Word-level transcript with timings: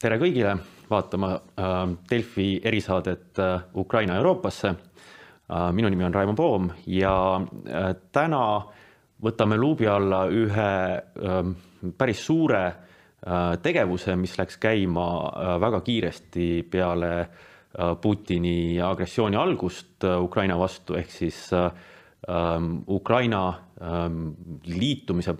tere 0.00 0.16
kõigile 0.16 0.54
vaatama 0.88 1.34
äh, 1.36 1.80
Delfi 2.10 2.54
erisaadet 2.64 3.38
äh, 3.38 3.66
Ukraina 3.76 4.16
Euroopasse. 4.16 4.72
Äh, 4.72 5.66
minu 5.76 5.90
nimi 5.92 6.06
on 6.06 6.14
Raimo 6.14 6.34
Poom 6.36 6.70
ja 6.88 7.12
täna 8.12 8.44
võtame 9.20 9.58
luubi 9.60 9.88
alla 9.90 10.24
ühe 10.32 10.70
päris 12.00 12.22
suure 12.24 12.62
tegevuse, 13.60 14.14
mis 14.16 14.32
läks 14.40 14.56
käima 14.56 15.04
väga 15.60 15.82
kiiresti 15.84 16.46
peale 16.72 17.10
Putini 18.00 18.80
agressiooni 18.80 19.36
algust 19.36 20.06
Ukraina 20.08 20.56
vastu, 20.58 20.96
ehk 20.96 21.12
siis 21.12 21.42
ähm, 21.52 22.70
Ukraina 22.88 23.42
ähm, 23.76 24.30
liitumise, 24.64 25.36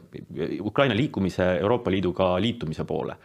Ukraina 0.60 0.94
liikumise 0.94 1.48
Euroopa 1.62 1.90
Liiduga 1.90 2.34
liitumise 2.44 2.84
poole 2.84 3.16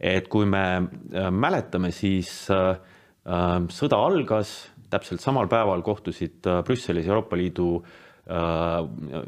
et 0.00 0.28
kui 0.32 0.48
me 0.48 0.64
äh, 0.80 1.30
mäletame, 1.30 1.92
siis 1.92 2.32
äh, 2.52 2.72
äh, 3.28 3.56
sõda 3.72 4.00
algas, 4.08 4.70
täpselt 4.90 5.22
samal 5.22 5.46
päeval 5.46 5.84
kohtusid 5.86 6.46
Brüsselis 6.66 7.06
Euroopa 7.06 7.38
Liidu 7.38 7.76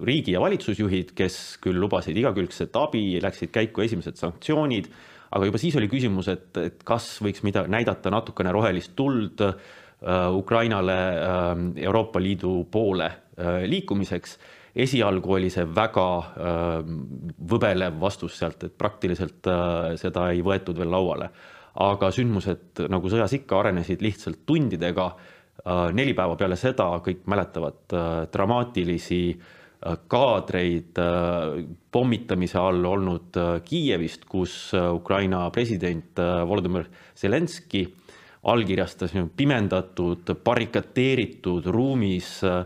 riigi 0.02 0.34
ja 0.34 0.40
valitsusjuhid, 0.42 1.12
kes 1.18 1.36
küll 1.62 1.78
lubasid 1.80 2.18
igakülgset 2.18 2.76
abi, 2.78 3.16
läksid 3.22 3.50
käiku 3.50 3.82
esimesed 3.82 4.18
sanktsioonid, 4.18 4.88
aga 5.34 5.48
juba 5.48 5.58
siis 5.58 5.78
oli 5.78 5.88
küsimus, 5.90 6.28
et, 6.30 6.50
et 6.60 6.84
kas 6.86 7.06
võiks 7.24 7.42
mida 7.46 7.64
näidata 7.70 8.12
natukene 8.14 8.52
rohelist 8.54 8.92
tuld 8.98 9.42
Ukrainale 10.36 10.98
Euroopa 11.82 12.22
Liidu 12.22 12.60
poole 12.70 13.08
liikumiseks 13.70 14.36
esialgu 14.74 15.34
oli 15.36 15.50
see 15.52 15.66
väga 15.68 16.06
äh, 16.18 16.92
võbelev 17.52 17.98
vastus 18.00 18.38
sealt, 18.40 18.64
et 18.64 18.76
praktiliselt 18.78 19.48
äh, 19.50 19.92
seda 20.00 20.30
ei 20.32 20.42
võetud 20.44 20.78
veel 20.78 20.92
lauale. 20.92 21.30
aga 21.72 22.10
sündmused 22.12 22.82
nagu 22.92 23.08
sõjas 23.08 23.32
ikka 23.32 23.58
arenesid 23.62 24.02
lihtsalt 24.04 24.42
tundidega. 24.46 25.06
Äh, 25.64 25.88
neli 25.96 26.14
päeva 26.14 26.36
peale 26.36 26.56
seda 26.56 26.90
kõik 27.04 27.26
mäletavad 27.26 27.96
dramaatilisi 28.32 29.24
kaadreid 29.82 30.98
pommitamise 31.90 32.58
all 32.58 32.84
olnud 32.86 33.38
Kiievist, 33.66 34.28
kus 34.30 34.52
Ukraina 34.78 35.40
president 35.50 36.20
Volodõmõr 36.46 36.86
Zelenskõi 37.18 37.82
allkirjastas 38.42 39.12
pimendatud, 39.36 40.32
barrikadeeritud 40.44 41.66
ruumis 41.70 42.40
äh, 42.44 42.64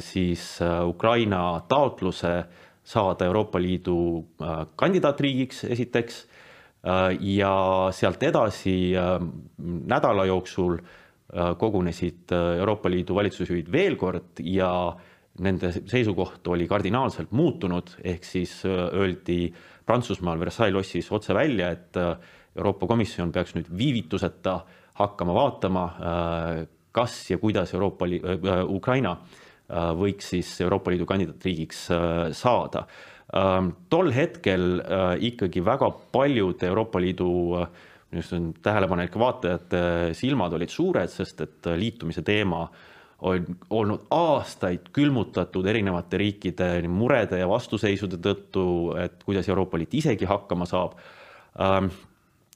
siis 0.00 0.60
äh, 0.62 0.82
Ukraina 0.88 1.60
taotluse 1.68 2.44
saada 2.84 3.24
Euroopa 3.24 3.60
Liidu 3.60 4.26
äh, 4.42 4.66
kandidaatriigiks 4.76 5.64
esiteks. 5.64 6.26
Ja 7.20 7.52
sealt 7.92 8.22
edasi 8.24 8.94
nädala 9.60 10.22
jooksul 10.24 10.78
kogunesid 11.60 12.32
Euroopa 12.32 12.88
Liidu 12.88 13.18
valitsusjuhid 13.18 13.68
veel 13.68 13.98
kord 14.00 14.40
ja 14.40 14.70
nende 15.44 15.74
seisukoht 15.76 16.48
oli 16.48 16.64
kardinaalselt 16.64 17.36
muutunud, 17.36 17.92
ehk 18.00 18.24
siis 18.24 18.54
öeldi 18.64 19.52
Prantsusmaal 19.84 20.40
Versailles 20.40 20.78
lossis 20.78 21.12
otse 21.12 21.36
välja, 21.36 21.68
et 21.76 22.00
Euroopa 22.56 22.88
Komisjon 22.88 23.28
peaks 23.28 23.52
nüüd 23.58 23.68
viivituseta 23.68 24.62
hakkama 25.04 25.36
vaatama, 25.36 25.84
kas 26.92 27.30
ja 27.30 27.38
kuidas 27.38 27.74
Euroopa 27.74 28.08
Liidu 28.08 28.28
äh,, 28.28 28.64
Ukraina 28.68 29.16
äh, 29.16 29.92
võiks 29.98 30.32
siis 30.34 30.50
Euroopa 30.64 30.92
Liidu 30.92 31.06
kandidaatriigiks 31.06 31.86
äh, 31.94 32.18
saada 32.36 32.86
äh,. 32.86 33.70
tol 33.88 34.12
hetkel 34.14 34.80
äh, 34.80 35.14
ikkagi 35.30 35.64
väga 35.64 35.90
paljud 36.12 36.62
Euroopa 36.62 37.00
Liidu 37.02 37.30
äh, 37.60 37.68
just 38.12 38.32
on 38.34 38.52
tähelepanelike 38.62 39.18
vaatajate 39.18 39.82
silmad 40.18 40.54
olid 40.56 40.72
suured, 40.72 41.10
sest 41.12 41.44
et 41.46 41.68
liitumise 41.78 42.24
teema 42.26 42.64
on 43.28 43.44
olnud 43.76 44.06
aastaid 44.16 44.88
külmutatud 44.96 45.66
erinevate 45.68 46.18
riikide 46.18 46.70
murede 46.88 47.38
ja 47.38 47.46
vastuseisude 47.46 48.16
tõttu, 48.24 48.64
et 48.98 49.22
kuidas 49.22 49.48
Euroopa 49.52 49.78
Liit 49.78 49.94
isegi 49.94 50.26
hakkama 50.26 50.66
saab 50.66 50.96
ähm, 51.60 51.90
Äh, 51.92 52.09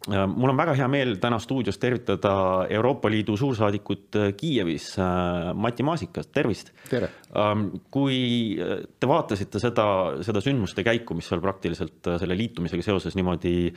mul 0.09 0.53
on 0.53 0.59
väga 0.59 0.75
hea 0.76 0.87
meel 0.91 1.16
täna 1.20 1.38
stuudios 1.41 1.78
tervitada 1.81 2.34
Euroopa 2.70 3.10
Liidu 3.10 3.37
suursaadikut 3.41 4.19
äh, 4.20 4.32
Kiievis, 4.37 4.91
äh, 4.98 5.53
Mati 5.54 5.82
Maasikas, 5.82 6.26
tervist. 6.26 6.72
tere. 6.91 7.09
Ähm, 7.38 7.66
kui 7.91 8.59
te 9.00 9.09
vaatasite 9.09 9.62
seda, 9.62 9.87
seda 10.26 10.42
sündmuste 10.44 10.84
käiku, 10.87 11.16
mis 11.16 11.28
seal 11.31 11.42
praktiliselt 11.44 12.12
selle 12.20 12.37
liitumisega 12.38 12.84
seoses 12.84 13.16
niimoodi 13.19 13.72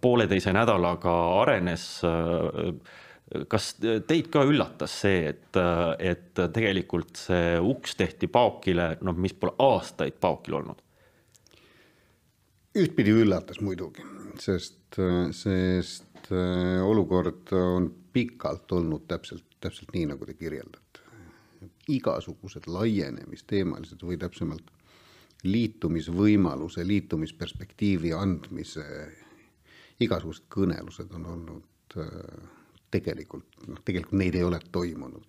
pooleteise 0.00 0.52
nädalaga 0.54 1.14
arenes, 1.40 1.86
kas 3.50 3.72
teid 3.80 4.28
ka 4.30 4.44
üllatas 4.46 4.94
see, 5.02 5.24
et, 5.32 5.58
et 5.98 6.44
tegelikult 6.54 7.18
see 7.18 7.56
uks 7.58 7.96
tehti 7.98 8.30
paokile, 8.30 8.92
noh, 9.06 9.18
mis 9.18 9.34
pole 9.34 9.56
aastaid 9.66 10.20
paokil 10.22 10.60
olnud? 10.60 10.84
Ühtpidi 12.78 13.14
üllatas 13.22 13.60
muidugi, 13.64 14.04
sest 14.38 14.80
sest 15.36 16.30
äh, 16.30 16.82
olukord 16.84 17.52
on 17.52 17.88
pikalt 18.12 18.72
olnud 18.72 19.06
täpselt, 19.08 19.44
täpselt 19.60 19.92
nii, 19.94 20.06
nagu 20.12 20.26
te 20.26 20.34
kirjeldate. 20.34 20.86
igasugused 21.90 22.68
laienemisteemalised 22.70 24.02
või 24.06 24.16
täpsemalt 24.18 24.68
liitumisvõimaluse, 25.42 26.84
liitumisperspektiivi 26.86 28.12
andmise 28.14 28.84
igasugused 30.00 30.46
kõnelused 30.52 31.10
on 31.16 31.26
olnud 31.26 31.96
äh, 31.98 32.46
tegelikult, 32.90 33.48
noh, 33.66 33.80
tegelikult 33.84 34.18
neid 34.18 34.38
ei 34.38 34.46
ole 34.46 34.60
toimunud. 34.72 35.26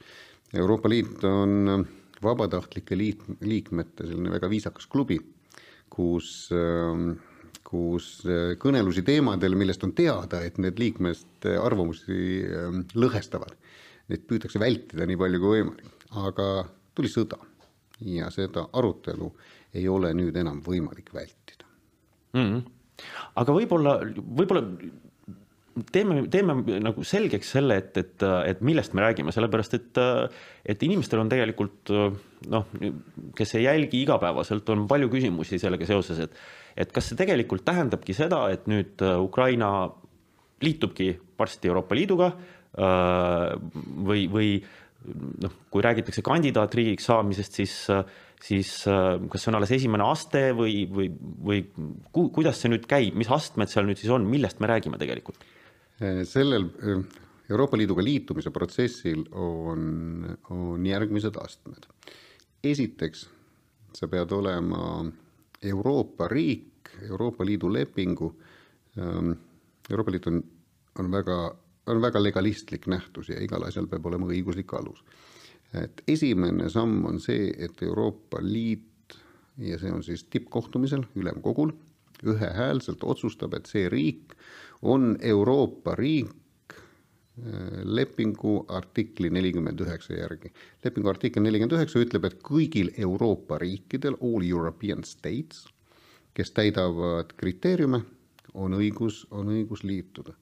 Euroopa 0.53 0.89
Liit 0.89 1.23
on 1.23 1.85
vabatahtlike 2.21 2.97
liit, 2.97 3.23
liikmete 3.41 4.05
selline 4.05 4.33
väga 4.33 4.49
viisakas 4.49 4.85
klubi, 4.91 5.17
kus 5.89 6.49
äh, 6.53 7.30
kus 7.67 8.09
äh, 8.25 8.53
kõnelusi 8.61 9.03
teemadel, 9.07 9.55
millest 9.59 9.83
on 9.87 9.93
teada, 9.97 10.41
et 10.45 10.59
need 10.61 10.79
liikmeste 10.81 11.55
arvamusi 11.61 12.41
ähm, 12.47 12.83
lõhestavad, 12.97 13.55
neid 14.11 14.27
püütakse 14.29 14.61
vältida 14.61 15.07
nii 15.07 15.19
palju 15.19 15.41
kui 15.41 15.57
võimalik, 15.59 16.05
aga 16.21 16.47
tuli 16.97 17.11
sõda 17.11 17.39
ja 18.01 18.29
seda 18.33 18.65
arutelu 18.73 19.29
ei 19.77 19.87
ole 19.87 20.11
nüüd 20.17 20.35
enam 20.41 20.59
võimalik 20.65 21.13
vältida 21.13 21.67
mm. 22.33 22.41
-hmm. 22.41 22.61
aga 23.41 23.55
võib-olla, 23.55 23.95
võib-olla 24.17 24.65
teeme, 25.91 26.25
teeme 26.31 26.79
nagu 26.83 27.03
selgeks 27.07 27.53
selle, 27.55 27.77
et, 27.81 27.97
et, 27.97 28.25
et 28.51 28.63
millest 28.65 28.95
me 28.97 29.03
räägime, 29.05 29.33
sellepärast 29.35 29.77
et, 29.77 30.01
et 30.73 30.87
inimestel 30.87 31.21
on 31.23 31.31
tegelikult 31.31 31.93
noh, 32.51 32.73
kes 33.37 33.55
ei 33.59 33.67
jälgi 33.67 34.01
igapäevaselt, 34.05 34.69
on 34.73 34.87
palju 34.91 35.11
küsimusi 35.13 35.61
sellega 35.61 35.87
seoses, 35.89 36.25
et 36.27 36.41
et 36.79 36.91
kas 36.95 37.09
see 37.09 37.19
tegelikult 37.19 37.65
tähendabki 37.67 38.15
seda, 38.15 38.45
et 38.53 38.67
nüüd 38.71 39.01
Ukraina 39.19 39.89
liitubki 40.63 41.11
varsti 41.39 41.71
Euroopa 41.71 41.97
Liiduga 41.97 42.31
või, 42.71 44.27
või 44.31 44.49
noh, 45.41 45.55
kui 45.73 45.83
räägitakse 45.83 46.23
kandidaatriigiks 46.25 47.09
saamisest, 47.09 47.57
siis, 47.59 47.75
siis 48.41 48.73
kas 48.85 49.43
see 49.43 49.51
on 49.51 49.59
alles 49.59 49.73
esimene 49.75 50.05
aste 50.07 50.49
või, 50.57 50.85
või, 50.89 51.09
või 51.49 51.63
ku, 52.13 52.29
kuidas 52.33 52.61
see 52.61 52.71
nüüd 52.71 52.85
käib, 52.89 53.17
mis 53.19 53.31
astmed 53.33 53.71
seal 53.71 53.89
nüüd 53.89 53.99
siis 54.01 54.13
on, 54.13 54.27
millest 54.29 54.61
me 54.61 54.71
räägime 54.71 55.01
tegelikult? 55.01 55.41
Sellel 56.25 56.65
Euroopa 57.51 57.77
Liiduga 57.77 58.03
liitumise 58.03 58.51
protsessil 58.51 59.25
on, 59.31 60.37
on 60.49 60.85
järgmised 60.85 61.35
astmed. 61.41 61.85
esiteks, 62.63 63.29
sa 63.93 64.07
pead 64.07 64.31
olema 64.31 65.05
Euroopa 65.61 66.27
riik, 66.27 66.89
Euroopa 67.09 67.45
Liidu 67.45 67.73
lepingu, 67.73 68.29
ähm, 68.97 69.31
Euroopa 69.89 70.11
Liit 70.11 70.27
on, 70.27 70.43
on 70.99 71.11
väga, 71.11 71.55
on 71.87 72.01
väga 72.01 72.23
legalistlik 72.23 72.87
nähtus 72.87 73.29
ja 73.29 73.41
igal 73.43 73.63
asjal 73.67 73.87
peab 73.87 74.05
olema 74.05 74.29
õiguslik 74.29 74.73
alus. 74.77 75.03
et 75.73 76.01
esimene 76.07 76.69
samm 76.69 77.05
on 77.05 77.19
see, 77.19 77.51
et 77.57 77.81
Euroopa 77.81 78.41
Liit 78.41 79.15
ja 79.57 79.77
see 79.79 79.91
on 79.91 80.03
siis 80.03 80.23
tippkohtumisel, 80.23 81.05
ülemkogul, 81.15 81.71
ühehäälselt 82.23 83.03
otsustab, 83.03 83.53
et 83.53 83.65
see 83.65 83.89
riik 83.89 84.35
on 84.81 85.17
Euroopa 85.21 85.95
riik, 85.95 86.29
äh, 86.73 87.81
lepingu 87.83 88.65
artikli 88.67 89.29
nelikümmend 89.29 89.79
üheksa 89.79 90.13
järgi. 90.13 90.53
lepingu 90.83 91.09
artikkel 91.09 91.43
nelikümmend 91.43 91.77
üheksa 91.77 91.99
ütleb, 91.99 92.25
et 92.25 92.39
kõigil 92.43 92.91
Euroopa 92.97 93.57
riikidel, 93.57 94.17
all 94.21 94.47
European 94.49 95.03
states, 95.03 95.67
kes 96.33 96.51
täidavad 96.51 97.33
kriteeriume, 97.37 98.01
on 98.53 98.73
õigus, 98.73 99.25
on 99.31 99.47
õigus 99.47 99.83
liituda. 99.83 100.33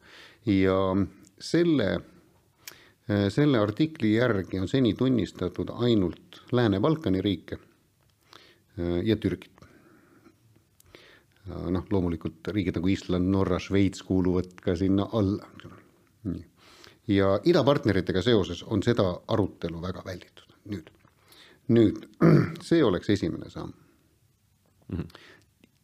ja 0.45 0.95
selle, 1.39 1.99
selle 3.29 3.59
artikli 3.59 4.13
järgi 4.15 4.59
on 4.59 4.67
seni 4.67 4.93
tunnistatud 4.93 5.69
ainult 5.75 6.41
Lääne-Balkani 6.51 7.21
riike 7.21 7.59
ja 9.03 9.15
Türgit. 9.15 9.58
Noh, 11.47 11.85
loomulikult 11.91 12.47
riigid 12.53 12.75
nagu 12.77 12.87
Island, 12.87 13.31
Norra, 13.31 13.59
Šveits 13.59 14.03
kuuluvad 14.03 14.59
ka 14.61 14.75
sinna 14.75 15.07
alla. 15.13 15.47
ja 17.07 17.39
idapartneritega 17.43 18.21
seoses 18.21 18.63
on 18.63 18.83
seda 18.83 19.19
arutelu 19.27 19.81
väga 19.81 20.03
välditud 20.05 20.49
nüüd. 20.69 20.89
nüüd 21.67 22.05
see 22.67 22.83
oleks 22.83 23.09
esimene 23.09 23.49
samm 23.49 23.73
mm. 24.89 24.97
-hmm. 24.97 25.07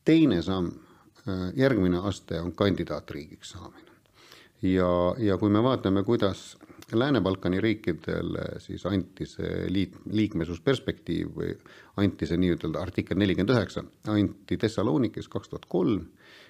teine 0.06 0.42
samm, 0.42 0.72
äh, 1.28 1.52
järgmine 1.56 1.98
aste 1.98 2.42
on 2.42 2.52
kandidaatriigiks 2.52 3.50
saamine. 3.50 3.92
ja, 4.62 5.16
ja 5.18 5.38
kui 5.38 5.50
me 5.50 5.64
vaatame, 5.64 6.04
kuidas 6.04 6.58
Lääne-Balkani 6.94 7.62
riikidele 7.62 8.60
siis 8.62 8.86
anti 8.86 9.26
see 9.26 9.66
liit, 9.74 9.96
liikmesusperspektiiv 10.06 11.32
või 11.34 11.56
anti 11.98 12.28
see 12.30 12.38
nii-ütelda 12.38 12.84
artikkel 12.86 13.18
nelikümmend 13.18 13.56
üheksa, 13.56 13.82
anti 14.14 14.58
Thessalonikis 14.62 15.28
kaks 15.32 15.50
tuhat 15.50 15.66
kolm, 15.70 16.04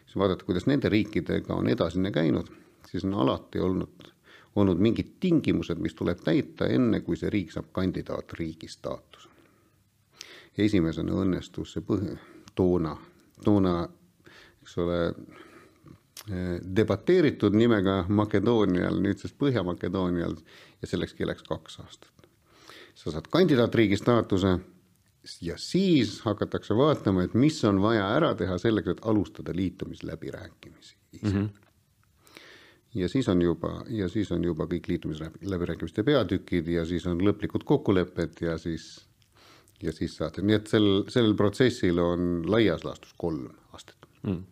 siis 0.03 0.17
vaadata, 0.19 0.45
kuidas 0.45 0.67
nende 0.67 0.91
riikidega 0.91 1.55
on 1.55 1.71
edasine 1.71 2.11
käinud, 2.11 2.51
siis 2.89 3.07
on 3.07 3.15
alati 3.23 3.63
olnud, 3.63 4.09
olnud 4.59 4.83
mingid 4.83 5.15
tingimused, 5.23 5.79
mis 5.79 5.95
tuleb 5.95 6.19
täita, 6.25 6.67
enne 6.67 6.99
kui 6.99 7.15
see 7.15 7.31
riik 7.31 7.55
saab 7.55 7.71
kandidaatriigi 7.71 8.67
staatuse. 8.67 9.31
esimesena 10.57 11.15
õnnestus 11.15 11.73
see 11.75 11.83
põhi, 11.83 12.11
toona, 12.55 12.95
toona, 13.43 13.87
eks 14.61 14.77
ole 14.83 14.99
debateeritud 16.75 17.53
nimega 17.53 18.05
Makedoonial, 18.09 18.97
nüüdses 19.01 19.33
Põhja-Makedoonial 19.37 20.33
ja 20.81 20.89
sellekski 20.89 21.27
läks 21.27 21.45
kaks 21.45 21.79
aastat. 21.83 22.11
sa 22.95 23.11
saad 23.11 23.27
kandidaatriigi 23.29 23.97
staatuse 23.99 24.55
ja 25.41 25.57
siis 25.57 26.21
hakatakse 26.21 26.75
vaatama, 26.75 27.23
et 27.23 27.33
mis 27.33 27.63
on 27.65 27.81
vaja 27.81 28.07
ära 28.15 28.33
teha 28.35 28.57
selleks, 28.57 28.87
et 28.87 29.01
alustada 29.05 29.51
liitumisläbirääkimisi 29.55 30.95
mm. 31.21 31.31
-hmm. 31.31 31.49
ja 32.93 33.09
siis 33.09 33.29
on 33.29 33.41
juba, 33.41 33.83
ja 33.89 34.09
siis 34.09 34.31
on 34.31 34.43
juba 34.43 34.63
kõik 34.63 34.87
liitumisläbirääkimiste 34.87 36.03
peatükid 36.03 36.67
ja 36.67 36.85
siis 36.85 37.07
on 37.07 37.21
lõplikud 37.21 37.63
kokkulepped 37.65 38.41
ja 38.41 38.57
siis, 38.57 39.05
ja 39.83 39.91
siis 39.91 40.17
saate, 40.17 40.41
nii 40.41 40.55
et 40.55 40.67
sel, 40.67 41.03
sellel 41.07 41.35
protsessil 41.35 41.99
on 41.99 42.43
laias 42.49 42.83
laastus 42.83 43.13
kolm 43.17 43.49
aastat 43.73 44.09
mm 44.23 44.43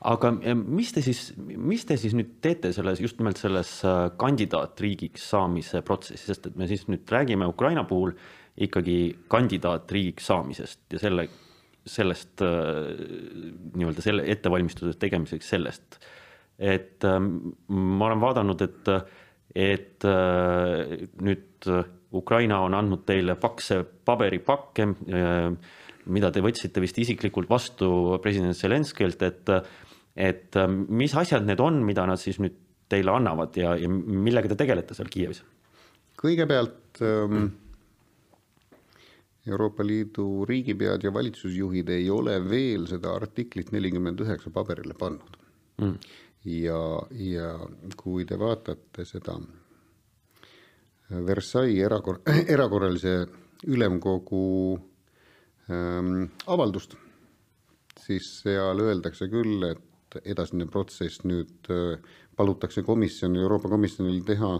aga 0.00 0.32
eh, 0.40 0.56
mis 0.56 0.92
te 0.96 1.02
siis, 1.04 1.30
mis 1.36 1.84
te 1.84 1.96
siis 2.00 2.14
nüüd 2.16 2.38
teete 2.44 2.72
selles, 2.72 3.02
just 3.04 3.18
nimelt 3.20 3.40
selles 3.40 3.72
äh, 3.84 4.06
kandidaatriigiks 4.20 5.26
saamise 5.34 5.82
protsessis, 5.84 6.30
sest 6.30 6.48
et 6.48 6.56
me 6.56 6.68
siis 6.70 6.86
nüüd 6.88 7.04
räägime 7.12 7.48
Ukraina 7.50 7.84
puhul 7.88 8.14
ikkagi 8.60 8.96
kandidaatriigiks 9.30 10.30
saamisest 10.30 10.96
ja 10.96 11.02
selle, 11.02 11.26
sellest 11.84 12.44
äh, 12.44 12.94
nii-öelda 13.76 14.04
selle 14.04 14.24
ettevalmistuse 14.32 14.96
tegemiseks 15.00 15.52
sellest. 15.52 16.00
et 16.60 17.04
ähm, 17.08 17.52
ma 17.68 18.08
olen 18.08 18.20
vaadanud, 18.20 18.64
et, 18.64 18.88
et 19.56 20.08
äh, 20.08 20.96
nüüd 21.20 21.68
Ukraina 22.16 22.62
on 22.64 22.74
andnud 22.74 23.04
teile 23.06 23.36
pakse 23.38 23.84
paberipakke, 23.84 24.86
mida 26.10 26.30
te 26.34 26.42
võtsite 26.42 26.82
vist 26.82 26.98
isiklikult 26.98 27.48
vastu 27.52 28.18
president 28.24 28.56
Zelenskilt, 28.58 29.22
et 29.22 29.52
et 30.16 30.56
ähm, 30.58 30.84
mis 30.88 31.14
asjad 31.16 31.46
need 31.46 31.60
on, 31.62 31.82
mida 31.86 32.06
nad 32.08 32.20
siis 32.20 32.40
nüüd 32.42 32.56
teile 32.90 33.14
annavad 33.14 33.56
ja, 33.58 33.76
ja 33.78 33.88
millega 33.90 34.50
te 34.50 34.58
tegelete 34.64 34.96
seal 34.98 35.10
Kiievis? 35.12 35.42
kõigepealt 36.20 37.00
ähm, 37.06 37.46
Euroopa 39.48 39.86
Liidu 39.86 40.44
riigipead 40.48 41.06
ja 41.06 41.12
valitsusjuhid 41.14 41.88
ei 41.94 42.10
ole 42.12 42.36
veel 42.44 42.84
seda 42.90 43.14
artiklit 43.16 43.72
nelikümmend 43.72 44.20
üheksa 44.20 44.52
paberile 44.52 44.96
pannud 44.98 45.38
mm.. 45.80 45.94
ja, 46.44 46.82
ja 47.16 47.54
kui 47.96 48.26
te 48.28 48.38
vaatate 48.38 49.06
seda 49.08 49.38
Versailles 51.10 51.86
erakor-, 51.86 52.22
erakorralise 52.54 53.14
ülemkogu 53.66 54.78
ähm, 55.70 56.24
avaldust, 56.46 56.94
siis 58.00 58.28
seal 58.44 58.80
öeldakse 58.80 59.28
küll, 59.32 59.64
et 59.68 59.82
edasine 60.24 60.66
protsess 60.70 61.24
nüüd 61.24 61.70
äh, 61.70 61.98
palutakse 62.36 62.82
komisjonil, 62.86 63.42
Euroopa 63.44 63.68
Komisjonil 63.68 64.22
teha 64.26 64.52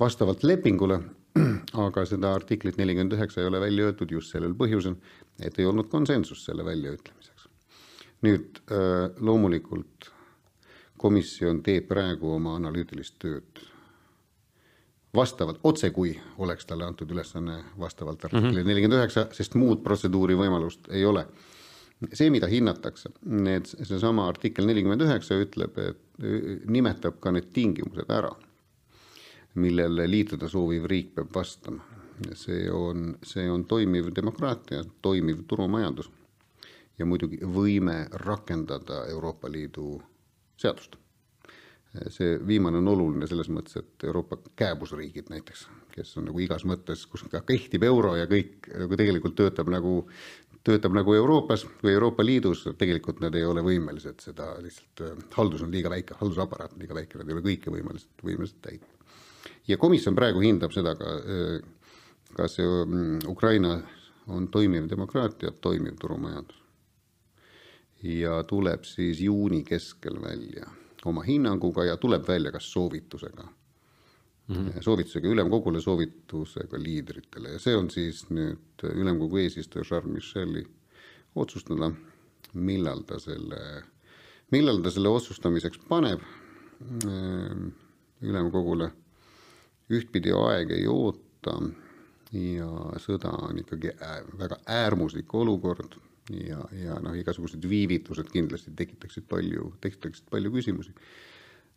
vastavalt 0.00 0.44
lepingule, 0.46 1.00
aga 1.86 2.04
seda 2.06 2.34
artiklit 2.34 2.78
nelikümmend 2.78 3.16
üheksa 3.18 3.42
ei 3.42 3.48
ole 3.50 3.60
välja 3.60 3.88
öeldud 3.88 4.12
just 4.14 4.34
sellel 4.34 4.54
põhjusel, 4.58 4.98
et 5.42 5.58
ei 5.58 5.66
olnud 5.66 5.90
konsensust 5.90 6.46
selle 6.48 6.64
väljaütlemiseks. 6.66 7.48
nüüd 8.26 8.62
äh, 8.74 9.10
loomulikult 9.22 10.12
komisjon 10.98 11.62
teeb 11.62 11.86
praegu 11.90 12.32
oma 12.34 12.56
analüütilist 12.58 13.14
tööd 13.22 13.60
vastavalt, 15.14 15.60
otse 15.64 15.90
kui 15.94 16.16
oleks 16.38 16.66
talle 16.66 16.84
antud 16.84 17.10
ülesanne 17.10 17.60
vastavalt 17.78 18.24
artiklile 18.24 18.60
mhm. 18.60 18.68
nelikümmend 18.68 18.98
üheksa, 19.00 19.28
sest 19.32 19.54
muud 19.58 19.82
protseduuri 19.84 20.36
võimalust 20.38 20.90
ei 20.90 21.06
ole 21.06 21.24
see, 22.12 22.30
mida 22.30 22.48
hinnatakse, 22.50 23.12
need, 23.26 23.66
seesama 23.66 24.28
artikkel 24.30 24.68
nelikümmend 24.68 25.02
üheksa 25.06 25.38
ütleb, 25.42 25.78
et 25.82 26.26
nimetab 26.70 27.18
ka 27.22 27.32
need 27.34 27.50
tingimused 27.54 28.10
ära, 28.10 28.30
millele 29.58 30.06
liituda 30.10 30.50
sooviv 30.50 30.86
riik 30.90 31.14
peab 31.16 31.34
vastama. 31.34 31.84
see 32.34 32.64
on, 32.70 33.12
see 33.22 33.44
on 33.50 33.64
toimiv 33.70 34.08
demokraatia, 34.14 34.82
toimiv 35.02 35.44
turumajandus 35.46 36.08
ja 36.98 37.06
muidugi 37.06 37.38
võime 37.42 38.06
rakendada 38.26 39.04
Euroopa 39.10 39.50
Liidu 39.50 39.98
seadust. 40.58 40.96
see 42.12 42.36
viimane 42.46 42.78
on 42.78 42.88
oluline 42.88 43.26
selles 43.26 43.48
mõttes, 43.48 43.78
et 43.78 44.04
Euroopa 44.04 44.36
kääbusriigid 44.56 45.30
näiteks, 45.32 45.68
kes 45.94 46.16
on 46.18 46.26
nagu 46.28 46.42
igas 46.42 46.66
mõttes, 46.68 47.06
kus 47.06 47.24
ka 47.30 47.40
kehtib 47.46 47.82
euro 47.82 48.14
ja 48.16 48.26
kõik 48.26 48.68
nagu 48.74 48.96
tegelikult 48.96 49.34
töötab 49.38 49.70
nagu 49.72 49.94
töötab 50.68 50.94
nagu 50.96 51.14
Euroopas 51.16 51.64
või 51.82 51.94
Euroopa 51.94 52.24
Liidus, 52.26 52.66
tegelikult 52.78 53.22
nad 53.24 53.34
ei 53.38 53.46
ole 53.48 53.62
võimelised 53.64 54.20
seda 54.24 54.50
lihtsalt, 54.62 55.02
äh, 55.04 55.26
haldus 55.36 55.64
on 55.64 55.72
liiga 55.72 55.92
väike, 55.92 56.16
haldusaparaat 56.20 56.76
on 56.76 56.84
liiga 56.84 56.96
väike, 56.98 57.20
nad 57.20 57.28
ei 57.28 57.36
ole 57.36 57.44
kõike 57.46 57.72
võimelised, 57.74 58.12
võimelised 58.24 58.60
täitma. 58.64 58.94
ja 59.68 59.76
komisjon 59.76 60.16
praegu 60.16 60.40
hindab 60.44 60.72
seda 60.72 60.94
ka, 60.98 61.14
äh, 61.18 61.92
kas 62.36 62.58
mm, 62.60 63.28
Ukraina 63.28 63.78
on 64.28 64.48
toimiv 64.48 64.88
demokraatia, 64.90 65.52
toimiv 65.60 65.96
turumajandus. 66.00 66.62
ja 68.02 68.42
tuleb 68.46 68.84
siis 68.84 69.20
juuni 69.20 69.64
keskel 69.64 70.20
välja 70.22 70.68
oma 71.04 71.22
hinnanguga 71.22 71.84
ja 71.84 71.96
tuleb 71.96 72.28
välja 72.28 72.52
ka 72.52 72.60
soovitusega 72.60 73.48
mm 74.48 74.56
-hmm. 74.56 74.82
soovitusega 74.82 75.28
ülemkogule, 75.28 75.80
soovitusega 75.80 76.82
liidritele 76.82 77.52
ja 77.56 77.58
see 77.58 77.76
on 77.76 77.90
siis 77.90 78.24
nüüd 78.30 78.84
ülemkogu 78.94 79.38
eesistuja 79.38 79.84
Charles 79.84 80.12
Michel'i 80.12 80.66
otsustada, 81.34 81.92
millal 82.54 83.02
ta 83.06 83.18
selle, 83.18 83.82
millal 84.50 84.82
ta 84.82 84.90
selle 84.90 85.08
otsustamiseks 85.08 85.78
paneb. 85.88 86.20
Ehm, 87.04 87.68
ülemkogule 88.22 88.90
ühtpidi 89.90 90.32
aeg 90.34 90.70
ei 90.70 90.86
oota 90.86 91.54
ja 92.32 92.68
sõda 93.02 93.30
on 93.48 93.58
ikkagi 93.58 93.92
väga 94.38 94.58
äärmuslik 94.66 95.34
olukord 95.34 95.96
ja, 96.30 96.60
ja 96.72 96.98
noh, 97.02 97.14
igasugused 97.16 97.62
viivitused 97.68 98.30
kindlasti 98.32 98.74
tekitaksid 98.76 99.28
palju, 99.30 99.72
tekitaksid 99.80 100.28
palju 100.30 100.52
küsimusi 100.52 100.92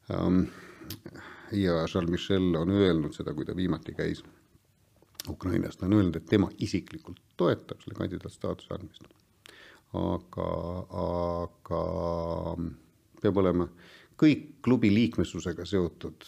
um, 0.10 0.44
ja 1.52 1.86
Charles 1.88 2.12
Michel 2.12 2.56
on 2.56 2.70
öelnud 2.70 3.14
seda, 3.14 3.34
kui 3.34 3.46
ta 3.46 3.56
viimati 3.56 3.94
käis 3.94 4.24
Ukrainas, 5.30 5.78
ta 5.78 5.86
on 5.86 5.94
öelnud, 5.94 6.16
et 6.16 6.26
tema 6.26 6.50
isiklikult 6.60 7.20
toetab 7.38 7.82
selle 7.84 7.98
kandidaatstaatuse 7.98 8.74
andmist. 8.74 9.04
aga, 9.94 10.48
aga 11.04 11.82
peab 13.22 13.38
olema 13.38 13.68
kõik 14.22 14.48
klubi 14.64 14.94
liikmesusega 14.94 15.66
seotud 15.66 16.26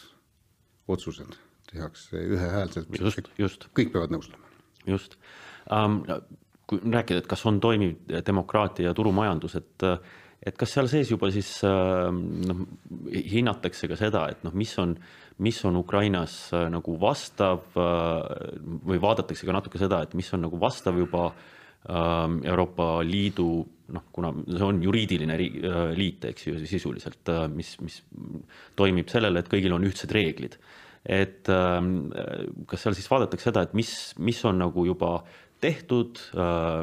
otsused 0.87 1.37
tehakse 1.71 2.17
ühehäälselt. 2.17 2.99
just, 2.99 3.29
just. 3.37 3.67
kõik 3.79 3.93
peavad 3.93 4.13
nõustuma. 4.13 4.51
just 4.85 5.17
um,. 5.71 6.03
kui 6.67 6.79
rääkida, 6.79 7.19
et 7.19 7.27
kas 7.27 7.45
on 7.45 7.59
toimiv 7.59 7.97
demokraatia 8.25 8.87
ja 8.87 8.93
turumajandus, 8.95 9.55
et 9.59 9.83
et 10.43 10.57
kas 10.59 10.75
seal 10.75 10.89
sees 10.91 11.11
juba 11.11 11.29
siis 11.31 11.49
ähm, 11.67 12.19
noh, 12.43 12.63
hinnatakse 13.13 13.87
ka 13.91 13.97
seda, 13.99 14.25
et 14.33 14.43
noh, 14.43 14.53
mis 14.59 14.73
on, 14.81 14.95
mis 15.43 15.59
on 15.67 15.79
Ukrainas 15.79 16.35
äh, 16.55 16.67
nagu 16.71 16.97
vastav 16.99 17.77
äh, 17.79 18.49
või 18.83 18.99
vaadatakse 19.03 19.47
ka 19.47 19.55
natuke 19.55 19.81
seda, 19.81 20.03
et 20.03 20.15
mis 20.19 20.31
on 20.35 20.47
nagu 20.47 20.59
vastav 20.61 20.99
juba 20.99 21.31
Euroopa 21.83 23.01
Liidu 23.03 23.47
noh, 23.91 24.03
kuna 24.15 24.29
see 24.47 24.63
on 24.63 24.77
juriidiline 24.85 25.35
äh, 25.35 25.79
liit, 25.99 26.23
eks 26.29 26.45
ju, 26.47 26.55
sisuliselt, 26.63 27.31
mis, 27.51 27.73
mis 27.83 27.97
toimib 28.79 29.11
sellele, 29.11 29.43
et 29.43 29.51
kõigil 29.51 29.75
on 29.75 29.83
ühtsed 29.83 30.11
reeglid. 30.15 30.55
et 31.03 31.43
kas 31.43 32.79
seal 32.79 32.95
siis 32.95 33.09
vaadatakse 33.11 33.49
seda, 33.49 33.65
et 33.65 33.73
mis, 33.75 33.89
mis 34.23 34.37
on 34.47 34.61
nagu 34.63 34.85
juba 34.87 35.17
tehtud, 35.63 36.19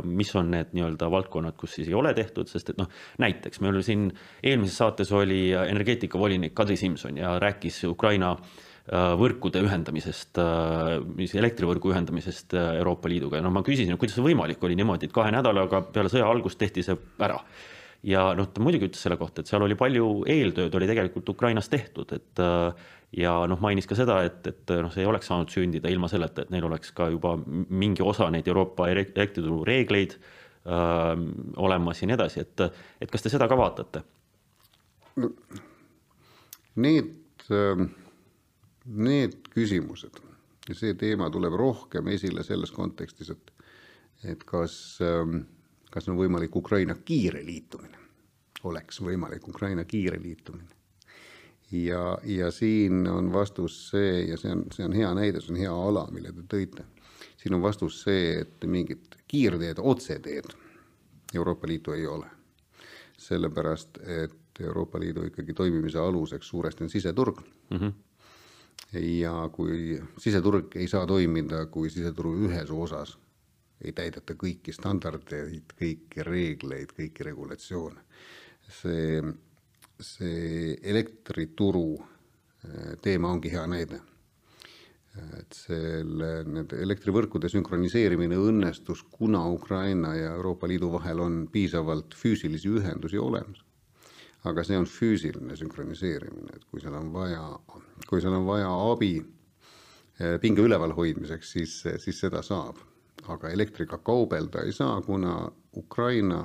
mis 0.08 0.32
on 0.38 0.50
need 0.54 0.72
nii-öelda 0.76 1.10
valdkonnad, 1.12 1.56
kus 1.60 1.76
siis 1.76 1.90
ei 1.90 1.96
ole 1.98 2.14
tehtud, 2.16 2.48
sest 2.50 2.72
et 2.72 2.80
noh, 2.80 2.88
näiteks 3.22 3.60
meil 3.64 3.80
siin 3.86 4.08
eelmises 4.42 4.80
saates 4.80 5.12
oli 5.16 5.50
energeetikavolinik 5.52 6.56
Kadri 6.56 6.78
Simson 6.80 7.20
ja 7.20 7.36
rääkis 7.42 7.82
Ukraina 7.90 8.34
võrkude 8.90 9.60
ühendamisest, 9.62 10.40
mis 11.14 11.34
elektrivõrgu 11.38 11.92
ühendamisest 11.92 12.56
Euroopa 12.58 13.10
Liiduga. 13.12 13.38
Ja 13.38 13.44
no 13.44 13.52
ma 13.54 13.62
küsisin, 13.66 13.92
kuidas 14.00 14.16
see 14.18 14.24
võimalik 14.24 14.64
oli 14.66 14.78
niimoodi, 14.80 15.06
et 15.06 15.14
kahe 15.14 15.30
nädalaga 15.34 15.84
peale 15.92 16.10
sõja 16.10 16.26
algust 16.30 16.58
tehti 16.58 16.82
see 16.86 16.96
ära 17.22 17.38
ja 18.06 18.30
noh, 18.36 18.48
ta 18.48 18.62
muidugi 18.64 18.88
ütles 18.88 19.02
selle 19.04 19.18
kohta, 19.20 19.42
et 19.42 19.50
seal 19.50 19.64
oli 19.64 19.76
palju 19.78 20.24
eeltööd 20.30 20.74
oli 20.76 20.88
tegelikult 20.88 21.28
Ukrainas 21.34 21.68
tehtud, 21.72 22.12
et 22.16 22.42
äh, 22.42 22.88
ja 23.20 23.34
noh, 23.50 23.60
mainis 23.60 23.88
ka 23.90 23.98
seda, 23.98 24.20
et, 24.26 24.46
et 24.46 24.74
noh, 24.80 24.92
see 24.94 25.04
ei 25.04 25.10
oleks 25.10 25.28
saanud 25.30 25.52
sündida 25.52 25.90
ilma 25.92 26.08
selleta, 26.10 26.44
et 26.44 26.54
neil 26.54 26.68
oleks 26.68 26.94
ka 26.96 27.10
juba 27.12 27.36
mingi 27.42 28.04
osa 28.06 28.30
neid 28.32 28.48
Euroopa 28.48 28.88
elektrituru 28.92 29.62
reegleid 29.68 30.16
öö, 30.16 30.72
äh, 30.76 31.12
olemas 31.60 32.02
ja 32.02 32.10
nii 32.10 32.18
edasi, 32.18 32.46
et, 32.46 32.66
et 33.00 33.12
kas 33.12 33.26
te 33.26 33.32
seda 33.32 33.48
ka 33.50 33.58
vaatate? 33.58 34.04
Need, 36.80 37.14
ähm, 37.52 37.88
need 38.86 39.40
küsimused 39.52 40.20
ja 40.70 40.76
see 40.78 40.94
teema 40.94 41.28
tuleb 41.34 41.56
rohkem 41.58 42.08
esile 42.14 42.44
selles 42.46 42.70
kontekstis, 42.72 43.32
et, 43.34 43.50
et 44.32 44.44
kas 44.48 44.74
äh, 45.04 45.40
kas 45.90 46.08
on 46.08 46.18
võimalik 46.18 46.56
Ukraina 46.56 46.94
kiire 47.04 47.42
liitumine, 47.44 47.98
oleks 48.64 49.00
võimalik 49.02 49.48
Ukraina 49.48 49.84
kiire 49.84 50.20
liitumine. 50.22 50.68
ja, 51.72 52.18
ja 52.24 52.50
siin 52.50 53.06
on 53.08 53.32
vastus 53.32 53.90
see 53.90 54.26
ja 54.28 54.36
see 54.36 54.52
on, 54.52 54.64
see 54.74 54.84
on 54.84 54.92
hea 54.92 55.12
näide, 55.14 55.40
see 55.40 55.54
on 55.54 55.60
hea 55.60 55.74
ala, 55.74 56.06
mille 56.10 56.32
te 56.32 56.46
tõite. 56.56 56.84
siin 57.36 57.54
on 57.54 57.62
vastus 57.62 58.02
see, 58.02 58.40
et 58.40 58.66
mingit 58.66 59.16
kiirteed, 59.28 59.78
otseteed 59.78 60.52
Euroopa 61.34 61.66
Liitu 61.66 61.92
ei 61.92 62.06
ole. 62.06 62.26
sellepärast, 63.20 63.98
et 64.06 64.60
Euroopa 64.60 65.00
Liidu 65.00 65.26
ikkagi 65.26 65.52
toimimise 65.52 65.98
aluseks 65.98 66.48
suuresti 66.48 66.84
on 66.84 66.90
siseturg 66.90 67.40
mm. 67.70 67.76
-hmm 67.76 67.92
ja 68.92 69.50
kui 69.52 70.02
siseturg 70.18 70.76
ei 70.76 70.88
saa 70.88 71.06
toimida, 71.06 71.66
kui 71.66 71.90
siseturu 71.90 72.34
ühes 72.34 72.70
osas 72.70 73.18
ei 73.84 73.92
täideta 73.96 74.36
kõiki 74.38 74.74
standardeid, 74.76 75.74
kõiki 75.78 76.24
reegleid, 76.26 76.92
kõiki 76.96 77.26
regulatsioone. 77.26 78.04
see, 78.70 79.22
see 79.98 80.76
elektrituru 80.86 81.98
äh, 81.98 82.92
teema 83.02 83.32
ongi 83.32 83.50
hea 83.50 83.66
näide. 83.66 84.00
et 85.40 85.56
selle, 85.58 86.44
need 86.46 86.70
elektrivõrkude 86.70 87.48
sünkroniseerimine 87.50 88.36
õnnestus, 88.38 89.00
kuna 89.10 89.40
Ukraina 89.50 90.12
ja 90.14 90.36
Euroopa 90.36 90.68
Liidu 90.70 90.92
vahel 90.92 91.18
on 91.20 91.40
piisavalt 91.52 92.14
füüsilisi 92.14 92.70
ühendusi 92.70 93.18
olemas. 93.18 93.64
aga 94.44 94.62
see 94.64 94.78
on 94.78 94.86
füüsiline 94.86 95.56
sünkroniseerimine, 95.56 96.54
et 96.54 96.64
kui 96.70 96.80
seal 96.80 96.94
on 96.94 97.10
vaja, 97.12 97.42
kui 98.06 98.20
seal 98.20 98.38
on 98.38 98.46
vaja 98.46 98.70
abi 98.92 99.16
äh, 99.18 100.38
pinge 100.40 100.62
üleval 100.62 100.94
hoidmiseks, 100.94 101.52
siis, 101.52 101.74
siis 101.98 102.20
seda 102.20 102.42
saab 102.42 102.78
aga 103.28 103.50
elektriga 103.50 103.98
kaubelda 103.98 104.62
ei 104.64 104.72
saa, 104.72 105.00
kuna 105.02 105.50
Ukraina 105.76 106.44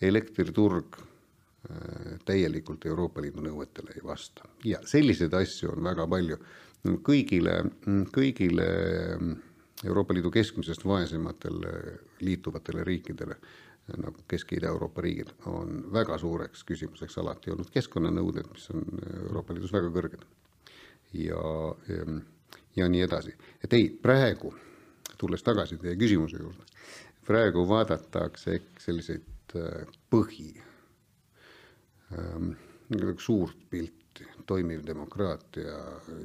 elektriturg 0.00 0.96
äh, 1.00 2.18
täielikult 2.24 2.86
Euroopa 2.86 3.22
Liidu 3.22 3.44
nõuetele 3.44 3.96
ei 3.96 4.04
vasta 4.04 4.48
ja 4.64 4.80
selliseid 4.84 5.34
asju 5.34 5.72
on 5.76 5.84
väga 5.84 6.06
palju. 6.06 6.36
kõigile, 7.04 7.54
kõigile 8.12 8.66
Euroopa 9.84 10.14
Liidu 10.14 10.30
keskmisest 10.30 10.84
vaesematele 10.84 11.98
liituvatele 12.20 12.84
riikidele 12.84 13.36
nagu 13.98 14.22
Kesk- 14.28 14.52
ja 14.52 14.58
Ida-Euroopa 14.58 15.02
riigid 15.02 15.30
on 15.46 15.84
väga 15.92 16.18
suureks 16.18 16.64
küsimuseks 16.64 17.18
alati 17.18 17.50
olnud 17.50 17.70
keskkonnanõuded, 17.74 18.50
mis 18.52 18.70
on 18.70 18.84
Euroopa 19.26 19.54
Liidus 19.54 19.72
väga 19.72 19.90
kõrged. 19.90 20.24
ja, 21.12 21.42
ja, 21.88 22.20
ja 22.76 22.88
nii 22.88 23.00
edasi, 23.02 23.34
et 23.64 23.72
ei, 23.72 23.88
praegu 24.02 24.54
tulles 25.20 25.44
tagasi 25.44 25.78
teie 25.80 25.96
küsimuse 26.00 26.40
juurde, 26.40 26.66
praegu 27.26 27.66
vaadatakse 27.68 28.60
selliseid 28.80 29.56
äh, 29.60 29.86
põhi, 30.10 30.50
ähm, 32.16 32.52
suurt 33.18 33.56
pilti, 33.70 34.26
toimiv 34.46 34.82
demokraatia, 34.86 35.78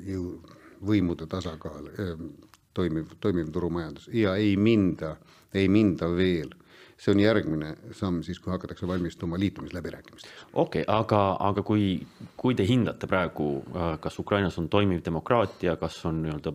jõu, 0.08 0.40
võimude 0.86 1.28
tasakaal, 1.30 1.92
ähm, 2.02 2.30
toimiv, 2.76 3.16
toimiv 3.24 3.52
turumajandus. 3.54 4.10
Ja 4.14 4.36
ei 4.36 4.56
minda, 4.58 5.16
ei 5.54 5.70
minda 5.72 6.10
veel. 6.12 6.54
See 6.96 7.12
on 7.12 7.20
järgmine 7.20 7.74
samm 7.92 8.22
siis, 8.24 8.40
kui 8.40 8.54
hakatakse 8.54 8.88
valmistuma 8.88 9.40
liitumisläbirääkimisteks. 9.40 10.46
okei 10.54 10.82
okay,, 10.82 10.96
aga, 10.96 11.38
aga 11.40 11.64
kui, 11.68 12.08
kui 12.40 12.56
te 12.56 12.64
hindate 12.68 13.08
praegu, 13.08 13.50
äh, 13.76 13.98
kas 14.00 14.20
Ukrainas 14.20 14.58
on 14.60 14.70
toimiv 14.70 15.04
demokraatia, 15.06 15.76
kas 15.76 16.00
on 16.08 16.22
nii-öelda 16.24 16.54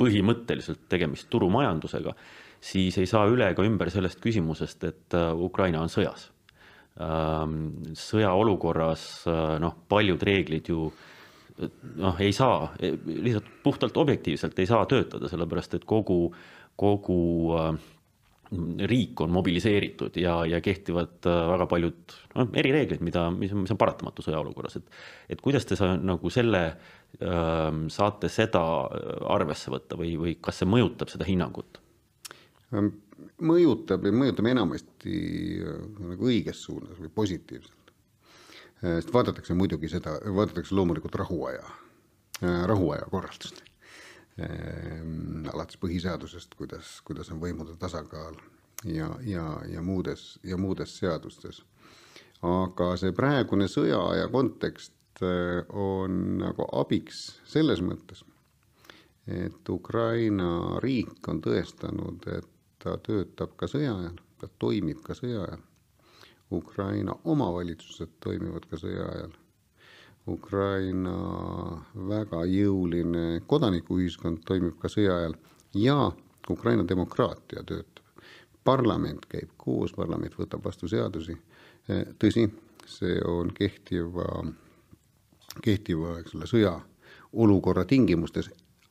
põhimõtteliselt 0.00 0.86
tegemist 0.90 1.28
turumajandusega, 1.32 2.14
siis 2.60 2.98
ei 3.00 3.08
saa 3.08 3.28
üle 3.30 3.50
ega 3.52 3.64
ümber 3.66 3.92
sellest 3.92 4.20
küsimusest, 4.24 4.84
et 4.88 5.16
äh, 5.16 5.30
Ukraina 5.36 5.82
on 5.84 5.92
sõjas. 5.92 6.30
Ähm, 7.00 7.94
sõjaolukorras 7.96 9.06
äh, 9.30 9.54
noh, 9.62 9.76
paljud 9.88 10.22
reeglid 10.26 10.72
ju 10.72 10.90
noh, 12.00 12.16
ei 12.20 12.32
saa, 12.32 12.70
lihtsalt 12.80 13.48
puhtalt 13.64 13.96
objektiivselt 14.00 14.58
ei 14.58 14.68
saa 14.68 14.86
töötada, 14.88 15.28
sellepärast 15.28 15.76
et 15.76 15.86
kogu, 15.88 16.30
kogu 16.80 17.20
äh, 17.56 17.74
riik 18.90 19.20
on 19.22 19.30
mobiliseeritud 19.30 20.16
ja, 20.18 20.40
ja 20.48 20.58
kehtivad 20.64 21.26
väga 21.26 21.66
paljud 21.70 22.14
noh, 22.34 22.48
erireeglid, 22.58 23.02
mida, 23.06 23.28
mis 23.30 23.52
on, 23.54 23.62
mis 23.64 23.70
on 23.70 23.78
paratamatu 23.78 24.24
sõjaolukorras, 24.26 24.80
et 24.80 25.36
et 25.36 25.44
kuidas 25.44 25.68
te 25.68 25.78
sa, 25.78 25.92
nagu 25.96 26.32
selle 26.34 26.64
saate 27.90 28.30
seda 28.30 28.62
arvesse 29.34 29.70
võtta 29.70 29.98
või, 29.98 30.16
või 30.18 30.34
kas 30.42 30.62
see 30.62 30.70
mõjutab 30.70 31.10
seda 31.12 31.28
hinnangut? 31.28 31.80
mõjutab 33.40 34.04
ja 34.06 34.12
mõjutab 34.14 34.46
enamasti 34.50 35.16
nagu 36.10 36.30
õiges 36.30 36.62
suunas 36.66 36.98
või 36.98 37.10
positiivselt. 37.14 37.94
sest 38.80 39.12
vaadatakse 39.12 39.54
muidugi 39.54 39.90
seda, 39.92 40.16
vaadatakse 40.24 40.74
loomulikult 40.74 41.18
rahuaja, 41.22 41.66
rahuaja 42.40 43.10
korraldust. 43.10 43.62
Alates 45.52 45.80
põhiseadusest, 45.80 46.54
kuidas, 46.58 47.00
kuidas 47.04 47.30
on 47.30 47.40
võimude 47.42 47.76
tasakaal 47.78 48.38
ja, 48.84 49.10
ja, 49.26 49.44
ja 49.68 49.82
muudes, 49.82 50.38
ja 50.44 50.56
muudes 50.56 50.96
seadustes. 50.98 51.62
aga 52.42 52.94
see 52.96 53.12
praegune 53.12 53.66
sõjaaja 53.68 54.30
kontekst 54.32 54.94
Äh, 55.22 55.64
on 55.76 56.38
nagu 56.40 56.64
abiks 56.72 57.18
selles 57.44 57.82
mõttes, 57.84 58.22
et 59.28 59.68
Ukraina 59.68 60.78
riik 60.80 61.28
on 61.28 61.42
tõestanud, 61.44 62.24
et 62.38 62.46
ta 62.80 62.94
töötab 63.04 63.52
ka 63.60 63.68
sõja 63.68 63.98
ajal, 63.98 64.16
ta 64.40 64.48
toimib 64.62 65.02
ka 65.04 65.16
sõja 65.18 65.42
ajal. 65.44 65.66
Ukraina 66.56 67.18
omavalitsused 67.28 68.16
toimivad 68.24 68.64
ka 68.70 68.80
sõja 68.80 69.10
ajal. 69.10 69.36
Ukraina 70.30 71.14
väga 72.08 72.44
jõuline 72.46 73.42
kodanikuühiskond 73.46 74.44
toimib 74.46 74.78
ka 74.80 74.88
sõja 74.92 75.16
ajal 75.18 75.36
ja 75.74 75.98
Ukraina 76.50 76.86
demokraatia 76.88 77.62
töötab. 77.66 78.04
parlament 78.64 79.24
käib 79.26 79.50
koos, 79.56 79.92
parlament 79.92 80.34
võtab 80.38 80.64
vastu 80.64 80.88
seadusi. 80.88 81.36
tõsi, 82.18 82.50
see 82.86 83.20
on 83.26 83.50
kehtiva 83.54 84.26
kehtiva, 85.64 86.18
eks 86.20 86.34
ole, 86.36 86.48
sõjaolukorra 86.50 87.84
tingimustes, 87.88 88.50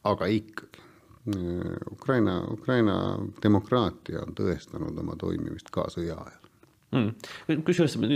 aga 0.10 0.30
ikkagi. 0.34 0.86
Ukraina, 1.92 2.40
Ukraina 2.50 2.94
demokraatia 3.44 4.24
on 4.24 4.32
tõestanud 4.34 4.96
oma 4.98 5.14
toimimist 5.20 5.68
ka 5.70 5.84
sõja 5.92 6.16
ajal 6.16 6.46
mm.. 6.96 7.58
kusjuures 7.68 7.98
ma 8.00 8.08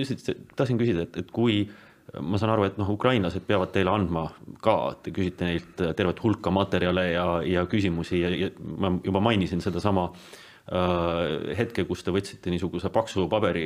tahtsin 0.56 0.80
küsida, 0.80 1.04
et, 1.04 1.20
et 1.22 1.34
kui 1.36 1.60
ma 2.22 2.38
saan 2.38 2.52
aru, 2.54 2.68
et 2.68 2.78
noh, 2.78 2.90
ukrainlased 2.94 3.46
peavad 3.48 3.72
teile 3.74 3.90
andma 3.90 4.28
ka, 4.62 4.96
te 5.02 5.14
küsite 5.16 5.48
neilt 5.48 5.82
tervet 5.98 6.20
hulka 6.22 6.54
materjale 6.54 7.08
ja, 7.12 7.28
ja 7.48 7.66
küsimusi 7.70 8.22
ja, 8.22 8.30
ja 8.30 8.50
ma 8.60 8.92
juba 9.02 9.22
mainisin 9.24 9.64
sedasama 9.66 10.10
äh, 10.12 10.44
Äh, 10.64 11.50
hetke, 11.60 11.84
kus 11.84 12.06
te 12.08 12.12
võtsite 12.16 12.48
niisuguse 12.48 12.88
paksu 12.96 13.26
paberi 13.28 13.66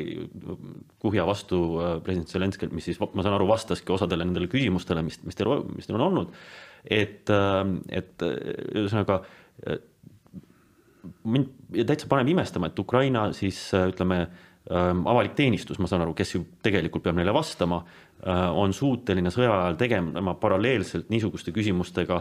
kuhja 0.98 1.28
vastu 1.30 1.60
äh, 1.78 1.92
president 2.02 2.32
Zelenskilt, 2.32 2.74
mis 2.74 2.88
siis, 2.90 2.98
ma 2.98 3.22
saan 3.22 3.36
aru, 3.36 3.46
vastaski 3.52 3.94
osadele 3.94 4.26
nendele 4.26 4.50
küsimustele, 4.50 5.04
mis, 5.06 5.20
mis 5.22 5.38
teil, 5.38 5.62
mis 5.76 5.86
teil 5.86 6.00
on 6.00 6.08
olnud. 6.08 6.34
et, 6.90 7.30
äh, 7.30 7.62
et 8.00 8.26
ühesõnaga 8.26 9.20
mind 11.22 11.54
täitsa 11.86 12.10
paneb 12.10 12.34
imestama, 12.34 12.72
et 12.72 12.82
Ukraina 12.82 13.28
siis 13.38 13.60
ütleme 13.78 14.24
ähm, 14.24 14.34
avalik 14.68 15.36
teenistus, 15.38 15.80
ma 15.80 15.88
saan 15.88 16.04
aru, 16.04 16.16
kes 16.18 16.36
ju 16.36 16.44
tegelikult 16.64 17.06
peab 17.06 17.16
neile 17.20 17.34
vastama, 17.36 17.80
on 18.58 18.74
suuteline 18.76 19.32
sõja 19.32 19.54
ajal 19.54 19.78
tegema 19.80 20.34
paralleelselt 20.42 21.12
niisuguste 21.14 21.54
küsimustega, 21.56 22.18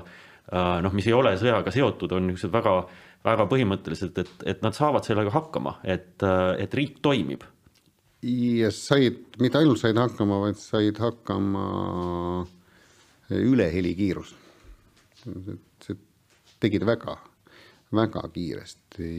noh, 0.84 0.94
mis 0.94 1.08
ei 1.08 1.16
ole 1.16 1.34
sõjaga 1.40 1.72
seotud, 1.74 2.14
on 2.14 2.28
niisugused 2.28 2.54
väga, 2.54 2.76
väga 3.26 3.48
põhimõttelised, 3.50 4.22
et, 4.22 4.46
et 4.54 4.62
nad 4.62 4.76
saavad 4.76 5.08
sellega 5.08 5.32
hakkama, 5.34 5.78
et, 5.82 6.22
et 6.22 6.78
riik 6.78 7.00
toimib 7.02 7.42
ja 8.26 8.70
said, 8.74 9.18
mitte 9.42 9.60
ainult 9.60 9.80
said 9.80 9.98
hakkama, 10.00 10.40
vaid 10.46 10.58
said 10.60 10.98
hakkama 11.00 11.66
üle 13.36 13.68
helikiirus. 13.72 14.34
see 15.82 15.96
tegid 16.62 16.86
väga, 16.86 17.16
väga 17.92 18.22
kiiresti. 18.32 19.10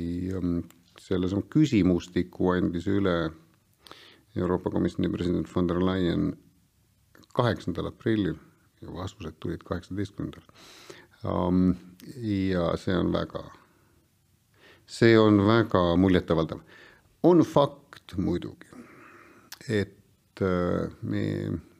Selles 1.07 1.33
on 1.35 1.45
küsimustiku 1.51 2.51
andis 2.55 2.87
üle 2.91 3.15
Euroopa 4.37 4.69
Komisjoni 4.73 5.09
president 5.09 5.49
von 5.53 5.69
der 5.69 5.79
Leyen 5.81 6.33
kaheksandal 7.37 7.91
aprillil 7.91 8.35
ja 8.81 8.93
vastused 8.93 9.37
tulid 9.39 9.63
kaheksateistkümnendal. 9.65 10.43
ja 12.23 12.65
see 12.77 12.97
on 12.97 13.11
väga, 13.13 13.43
see 14.85 15.17
on 15.19 15.41
väga 15.47 15.95
muljetavaldav. 15.95 16.59
on 17.23 17.41
fakt 17.45 18.17
muidugi, 18.17 18.67
et 19.69 20.41
äh, 20.41 20.91
me, 21.01 21.23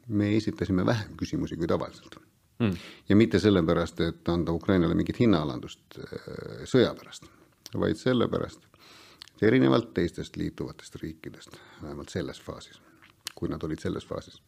me 0.08 0.36
esitasime 0.38 0.86
vähem 0.86 1.14
küsimusi 1.18 1.58
kui 1.58 1.68
tavaliselt 1.68 2.18
mm.. 2.60 2.74
ja 3.10 3.16
mitte 3.16 3.40
sellepärast, 3.40 4.02
et 4.02 4.30
anda 4.30 4.52
Ukrainale 4.52 4.96
mingit 4.96 5.20
hinnaalandust 5.20 6.00
äh, 6.00 6.66
sõja 6.66 6.96
pärast, 6.98 7.30
vaid 7.74 8.02
sellepärast, 8.02 8.66
erinevalt 9.42 9.94
teistest 9.94 10.38
liituvatest 10.38 10.96
riikidest, 11.02 11.58
vähemalt 11.82 12.10
selles 12.10 12.42
faasis, 12.42 12.82
kui 13.36 13.50
nad 13.50 13.64
olid 13.64 13.82
selles 13.82 14.06
faasis, 14.06 14.42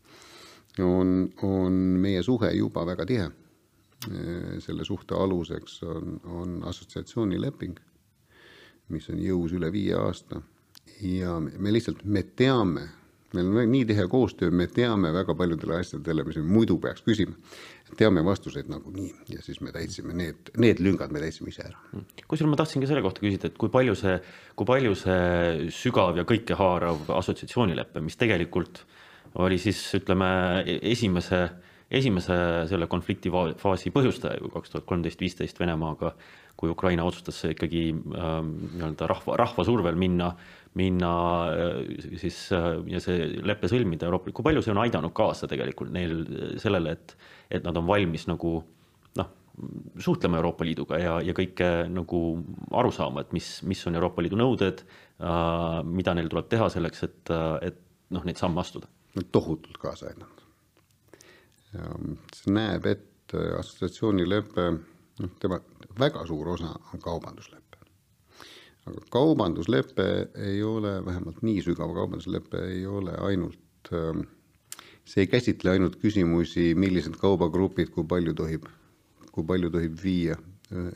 on, 0.79 1.29
on 1.43 1.73
meie 2.01 2.23
suhe 2.23 2.51
juba 2.55 2.85
väga 2.85 3.05
tihe. 3.05 3.29
Selle 4.63 4.85
suhte 4.87 5.15
aluseks 5.15 5.81
on, 5.83 6.13
on 6.23 6.53
assotsiatsioonileping, 6.69 7.75
mis 8.95 9.09
on 9.11 9.19
jõus 9.19 9.51
üle 9.57 9.67
viie 9.75 9.97
aasta 9.99 10.39
ja 11.03 11.33
me 11.39 11.73
lihtsalt, 11.73 12.05
me 12.07 12.23
teame 12.23 12.85
meil 13.33 13.49
on 13.51 13.71
nii 13.71 13.85
tihe 13.85 14.07
koostöö, 14.09 14.51
me 14.51 14.67
teame 14.67 15.11
väga 15.13 15.35
paljudele 15.35 15.79
asjadele, 15.79 16.23
mis 16.25 16.39
me 16.39 16.43
muidu 16.49 16.77
peaks 16.81 17.03
küsima. 17.05 17.35
Teame 17.97 18.23
vastuseid 18.25 18.69
nagunii 18.71 19.09
ja 19.33 19.41
siis 19.45 19.61
me 19.65 19.73
täitsime 19.75 20.13
need, 20.17 20.51
need 20.61 20.81
lüngad 20.83 21.13
me 21.13 21.21
täitsime 21.23 21.51
ise 21.53 21.65
ära. 21.65 21.79
kusjuures 22.27 22.51
ma 22.51 22.59
tahtsingi 22.59 22.89
selle 22.89 23.03
kohta 23.05 23.23
küsida, 23.23 23.49
et 23.49 23.57
kui 23.59 23.71
palju 23.73 23.95
see, 23.97 24.17
kui 24.59 24.69
palju 24.69 24.95
see 24.99 25.69
sügav 25.73 26.19
ja 26.19 26.27
kõikehaarav 26.29 27.09
assotsiatsioonilepe, 27.17 28.03
mis 28.05 28.19
tegelikult 28.19 28.83
oli 29.39 29.59
siis 29.61 29.81
ütleme 29.97 30.29
esimese, 30.65 31.43
esimese 31.89 32.35
selle 32.69 32.87
konflikti 32.89 33.31
faasi 33.57 33.91
põhjustaja 33.93 34.37
ju 34.37 34.51
kaks 34.53 34.73
tuhat 34.73 34.85
kolmteist, 34.89 35.21
viisteist 35.21 35.59
Venemaaga, 35.59 36.13
kui 36.59 36.69
Ukraina 36.69 37.05
otsustas 37.07 37.39
ikkagi 37.49 37.83
äh, 37.93 38.33
nii-öelda 38.45 39.07
rahva, 39.09 39.37
rahva 39.39 39.65
survel 39.65 39.97
minna 39.99 40.33
minna 40.77 41.11
äh, 41.49 41.79
siis 42.21 42.37
äh, 42.53 42.71
ja 42.93 43.01
see 43.01 43.29
lepe 43.41 43.69
sõlmida 43.71 44.05
Euroopa 44.05 44.33
kui 44.35 44.45
palju 44.45 44.61
see 44.65 44.73
on 44.75 44.81
aidanud 44.83 45.15
kaasa 45.17 45.49
tegelikult 45.49 45.93
neil 45.95 46.21
sellele, 46.61 46.93
et, 46.93 47.15
et 47.49 47.65
nad 47.65 47.77
on 47.79 47.87
valmis 47.89 48.27
nagu 48.29 48.53
noh, 49.17 49.31
suhtlema 49.97 50.37
Euroopa 50.37 50.67
Liiduga 50.67 51.01
ja, 51.01 51.17
ja 51.25 51.35
kõike 51.37 51.71
nagu 51.89 52.23
aru 52.69 52.93
saama, 52.93 53.25
et 53.25 53.33
mis, 53.35 53.49
mis 53.65 53.81
on 53.89 53.97
Euroopa 53.97 54.21
Liidu 54.21 54.37
nõuded 54.39 54.83
äh,, 54.85 55.79
mida 55.89 56.13
neil 56.17 56.29
tuleb 56.29 56.51
teha 56.53 56.69
selleks, 56.69 57.07
et, 57.09 57.33
et 57.65 57.81
noh, 58.13 58.25
neid 58.27 58.37
samme 58.37 58.61
astuda. 58.61 58.91
tohutult 59.33 59.81
kaasa 59.81 60.11
aidanud. 60.11 60.38
See 61.71 62.53
näeb 62.53 62.85
ette 62.89 63.41
assotsiatsioonilepe, 63.59 64.69
noh, 65.21 65.33
tema 65.41 65.59
väga 65.99 66.25
suur 66.25 66.55
osa 66.55 66.73
on 66.93 67.01
kaubanduslepe 67.03 67.69
aga 68.89 69.05
kaubanduslepe 69.13 70.07
ei 70.49 70.61
ole, 70.63 70.93
vähemalt 71.05 71.41
nii 71.45 71.61
sügav 71.65 71.93
kaubanduslepe 71.95 72.61
ei 72.73 72.85
ole 72.87 73.15
ainult, 73.25 73.91
ähm, 73.93 74.25
see 75.05 75.25
ei 75.25 75.31
käsitle 75.31 75.73
ainult 75.75 75.99
küsimusi, 76.01 76.71
millised 76.79 77.17
kaubagrupid, 77.21 77.91
kui 77.95 78.07
palju 78.07 78.35
tohib, 78.37 78.67
kui 79.33 79.45
palju 79.45 79.71
tohib 79.73 79.97
viia 80.03 80.37
äh, 80.37 80.89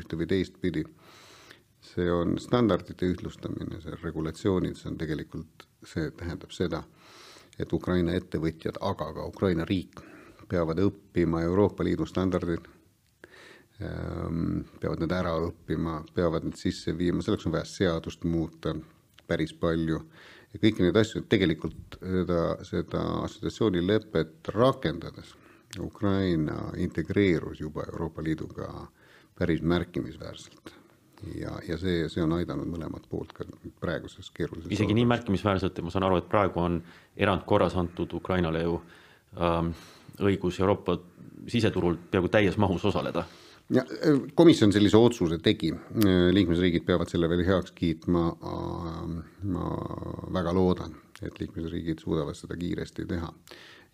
ühte 0.00 0.20
või 0.20 0.30
teistpidi. 0.30 0.86
see 1.90 2.10
on 2.12 2.34
standardite 2.38 3.08
ühtlustamine, 3.08 3.78
see 3.80 3.94
regulatsioonid, 4.02 4.76
see 4.76 4.90
on 4.90 4.98
tegelikult, 5.00 5.64
see 5.88 6.10
tähendab 6.12 6.52
seda, 6.52 6.82
et 7.60 7.72
Ukraina 7.72 8.16
ettevõtjad, 8.16 8.80
aga 8.80 9.12
ka 9.14 9.26
Ukraina 9.28 9.64
riik 9.68 10.00
peavad 10.50 10.80
õppima 10.82 11.42
Euroopa 11.46 11.84
Liidu 11.86 12.06
standardid 12.08 12.66
Ehm, 13.80 14.60
peavad 14.80 15.00
need 15.00 15.12
ära 15.16 15.32
õppima, 15.40 16.00
peavad 16.12 16.44
need 16.44 16.58
sisse 16.60 16.92
viima, 16.96 17.24
selleks 17.24 17.46
on 17.48 17.54
vaja 17.54 17.68
seadust 17.68 18.26
muuta 18.28 18.74
päris 19.30 19.54
palju 19.56 20.00
ja 20.50 20.60
kõiki 20.60 20.84
neid 20.84 20.98
asju, 21.00 21.22
tegelikult 21.32 21.96
seda, 22.02 22.42
seda 22.66 23.04
assotsiatsioonilepet 23.22 24.50
rakendades 24.52 25.32
Ukraina 25.80 26.58
integreerus 26.82 27.62
juba 27.62 27.86
Euroopa 27.88 28.24
Liiduga 28.26 28.68
päris 29.38 29.62
märkimisväärselt. 29.64 30.74
Ja, 31.34 31.58
ja 31.68 31.78
see, 31.78 32.08
see 32.12 32.22
on 32.24 32.32
aidanud 32.38 32.68
mõlemat 32.70 33.06
poolt 33.10 33.32
ka 33.36 33.44
praeguses 33.80 34.30
keerulises 34.34 34.70
isegi 34.70 34.86
olukorras. 34.86 35.00
nii 35.00 35.10
märkimisväärselt, 35.12 35.78
et 35.78 35.84
ma 35.84 35.92
saan 35.92 36.06
aru, 36.08 36.20
et 36.20 36.28
praegu 36.30 36.62
on 36.62 36.80
erandkorras 37.16 37.76
antud 37.80 38.12
Ukrainale 38.16 38.62
ju 38.64 38.80
ähm, 39.36 39.72
õigus 40.20 40.60
Euroopa 40.60 40.98
siseturul 41.48 41.96
peaaegu 42.10 42.30
täies 42.32 42.58
mahus 42.60 42.84
osaleda 42.84 43.24
ja 43.70 43.84
äh, 43.84 44.20
komisjon 44.34 44.72
sellise 44.72 44.98
otsuse 44.98 45.38
tegi, 45.42 45.72
äh, 45.72 46.30
liikmesriigid 46.34 46.86
peavad 46.86 47.10
selle 47.10 47.28
veel 47.30 47.44
heaks 47.46 47.74
kiitma. 47.76 48.24
ma 49.50 49.66
väga 50.32 50.52
loodan, 50.54 50.94
et 51.22 51.38
liikmesriigid 51.40 52.02
suudavad 52.02 52.36
seda 52.36 52.56
kiiresti 52.56 53.06
teha. 53.06 53.32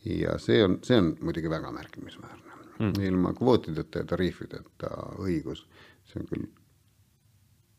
ja 0.05 0.39
see 0.39 0.62
on, 0.65 0.79
see 0.87 0.99
on 0.99 1.17
muidugi 1.21 1.51
väga 1.51 1.73
märkimisväärne 1.73 2.53
mm., 2.79 2.93
ilma 3.03 3.33
kvootideta 3.35 3.99
ja 3.99 4.05
tariifideta 4.05 4.91
õigus, 5.19 5.65
see 6.07 6.21
on 6.21 6.29
küll 6.31 6.47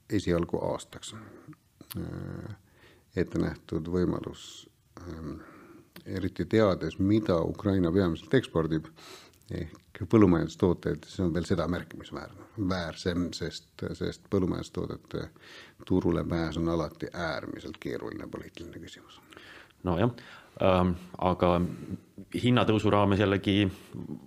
esialgu 0.09 0.59
aastaks 0.71 1.13
äh, 1.13 2.55
ette 3.15 3.39
nähtud 3.39 3.87
võimalus, 3.91 4.67
ähm, 5.01 5.39
eriti 6.05 6.45
teades, 6.45 6.99
mida 6.99 7.39
Ukraina 7.41 7.91
peamiselt 7.91 8.33
ekspordib 8.33 8.87
ehk 9.51 10.03
põllumajandustooted, 10.11 11.07
see 11.09 11.23
on 11.25 11.31
veel 11.33 11.47
seda 11.47 11.65
märkimisväärne, 11.71 12.49
väärsem, 12.69 13.29
sest, 13.33 13.69
sest 13.97 14.27
põllumajandustoodete 14.29 15.29
turule 15.87 16.23
pääs 16.27 16.59
on 16.59 16.69
alati 16.69 17.09
äärmiselt 17.13 17.79
keeruline 17.79 18.27
poliitiline 18.27 18.83
küsimus. 18.83 19.21
nojah 19.83 20.11
aga 20.57 21.49
hinnatõusu 22.33 22.89
raames 22.91 23.21
jällegi 23.21 23.67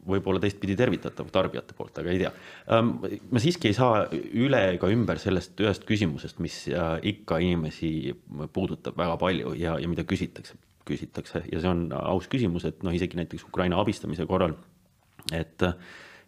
võib-olla 0.09 0.41
teistpidi 0.41 0.77
tervitatav 0.79 1.29
tarbijate 1.35 1.75
poolt, 1.77 1.99
aga 2.01 2.13
ei 2.13 2.21
tea 2.23 2.31
ähm,. 2.73 2.93
ma 3.31 3.43
siiski 3.43 3.69
ei 3.69 3.77
saa 3.77 4.07
üle 4.13 4.61
ega 4.77 4.89
ümber 4.95 5.21
sellest 5.21 5.61
ühest 5.61 5.85
küsimusest, 5.89 6.39
mis 6.41 6.63
äh, 6.71 6.97
ikka 7.13 7.41
inimesi 7.45 8.15
puudutab 8.55 8.97
väga 8.97 9.19
palju 9.21 9.55
ja, 9.59 9.77
ja 9.83 9.91
mida 9.91 10.07
küsitakse, 10.09 10.57
küsitakse 10.89 11.45
ja 11.51 11.61
see 11.61 11.73
on 11.73 11.89
aus 11.99 12.31
küsimus, 12.31 12.65
et 12.71 12.85
noh, 12.87 12.95
isegi 12.95 13.21
näiteks 13.21 13.49
Ukraina 13.51 13.83
abistamise 13.83 14.27
korral 14.31 14.57
et, 15.33 15.65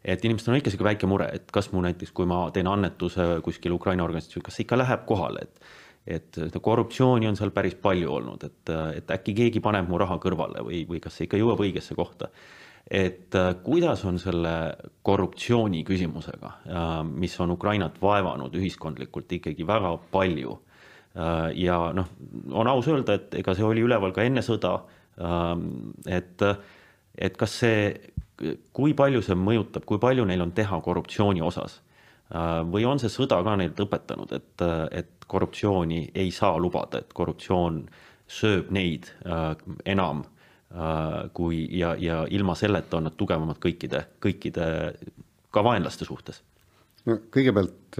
et 0.04 0.24
inimestel 0.24 0.54
on 0.54 0.60
ikka 0.60 0.72
sihuke 0.72 0.86
väike 0.86 1.08
mure, 1.10 1.28
et 1.34 1.54
kas 1.54 1.70
mu 1.72 1.82
näiteks, 1.84 2.12
kui 2.16 2.28
ma 2.28 2.44
teen 2.54 2.68
annetuse 2.70 3.28
kuskile 3.44 3.76
Ukraina 3.76 4.04
organisatsiooni, 4.06 4.44
kas 4.46 4.58
see 4.58 4.66
ikka 4.66 4.78
läheb 4.80 5.06
kohale, 5.08 5.46
et 5.46 5.91
et 6.06 6.38
korruptsiooni 6.62 7.28
on 7.28 7.38
seal 7.38 7.52
päris 7.54 7.76
palju 7.78 8.10
olnud, 8.10 8.42
et, 8.48 8.72
et 8.98 9.14
äkki 9.14 9.36
keegi 9.38 9.62
paneb 9.62 9.88
mu 9.90 10.00
raha 10.02 10.18
kõrvale 10.22 10.64
või, 10.66 10.82
või 10.88 11.00
kas 11.02 11.18
see 11.18 11.28
ikka 11.28 11.40
jõuab 11.40 11.62
õigesse 11.62 11.94
kohta. 11.98 12.30
et 12.90 13.34
kuidas 13.62 14.04
on 14.04 14.18
selle 14.18 14.74
korruptsiooni 15.02 15.84
küsimusega, 15.86 16.50
mis 17.06 17.38
on 17.40 17.54
Ukrainat 17.54 18.00
vaevanud 18.02 18.54
ühiskondlikult 18.58 19.32
ikkagi 19.32 19.66
väga 19.66 19.96
palju. 20.10 20.58
ja 21.54 21.78
noh, 21.94 22.08
on 22.50 22.66
aus 22.66 22.88
öelda, 22.88 23.14
et 23.14 23.34
ega 23.34 23.54
see 23.54 23.64
oli 23.64 23.86
üleval 23.86 24.12
ka 24.12 24.26
enne 24.26 24.42
sõda. 24.42 24.80
et, 26.06 26.42
et 27.18 27.36
kas 27.36 27.58
see 27.62 28.12
kui 28.74 28.94
palju 28.98 29.22
see 29.22 29.36
mõjutab, 29.38 29.86
kui 29.86 30.00
palju 30.02 30.24
neil 30.26 30.42
on 30.42 30.52
teha 30.56 30.80
korruptsiooni 30.82 31.42
osas? 31.44 31.80
Äh, 32.32 32.62
või 32.64 32.86
on 32.88 33.00
see 33.02 33.12
sõda 33.12 33.42
ka 33.44 33.56
neilt 33.60 33.80
õpetanud, 33.84 34.32
et, 34.38 34.64
et 35.02 35.21
korruptsiooni 35.32 36.04
ei 36.14 36.30
saa 36.34 36.58
lubada, 36.60 37.00
et 37.02 37.12
korruptsioon 37.16 37.82
sööb 38.32 38.70
neid 38.74 39.08
äh, 39.26 39.52
enam 39.88 40.24
äh, 40.24 41.30
kui 41.36 41.64
ja, 41.78 41.94
ja 41.98 42.22
ilma 42.30 42.56
selleta 42.58 43.00
on 43.00 43.08
nad 43.08 43.16
tugevamad 43.18 43.60
kõikide, 43.62 44.04
kõikide 44.22 44.66
ka 45.52 45.64
vaenlaste 45.64 46.08
suhtes? 46.08 46.42
no 47.08 47.18
kõigepealt 47.34 47.98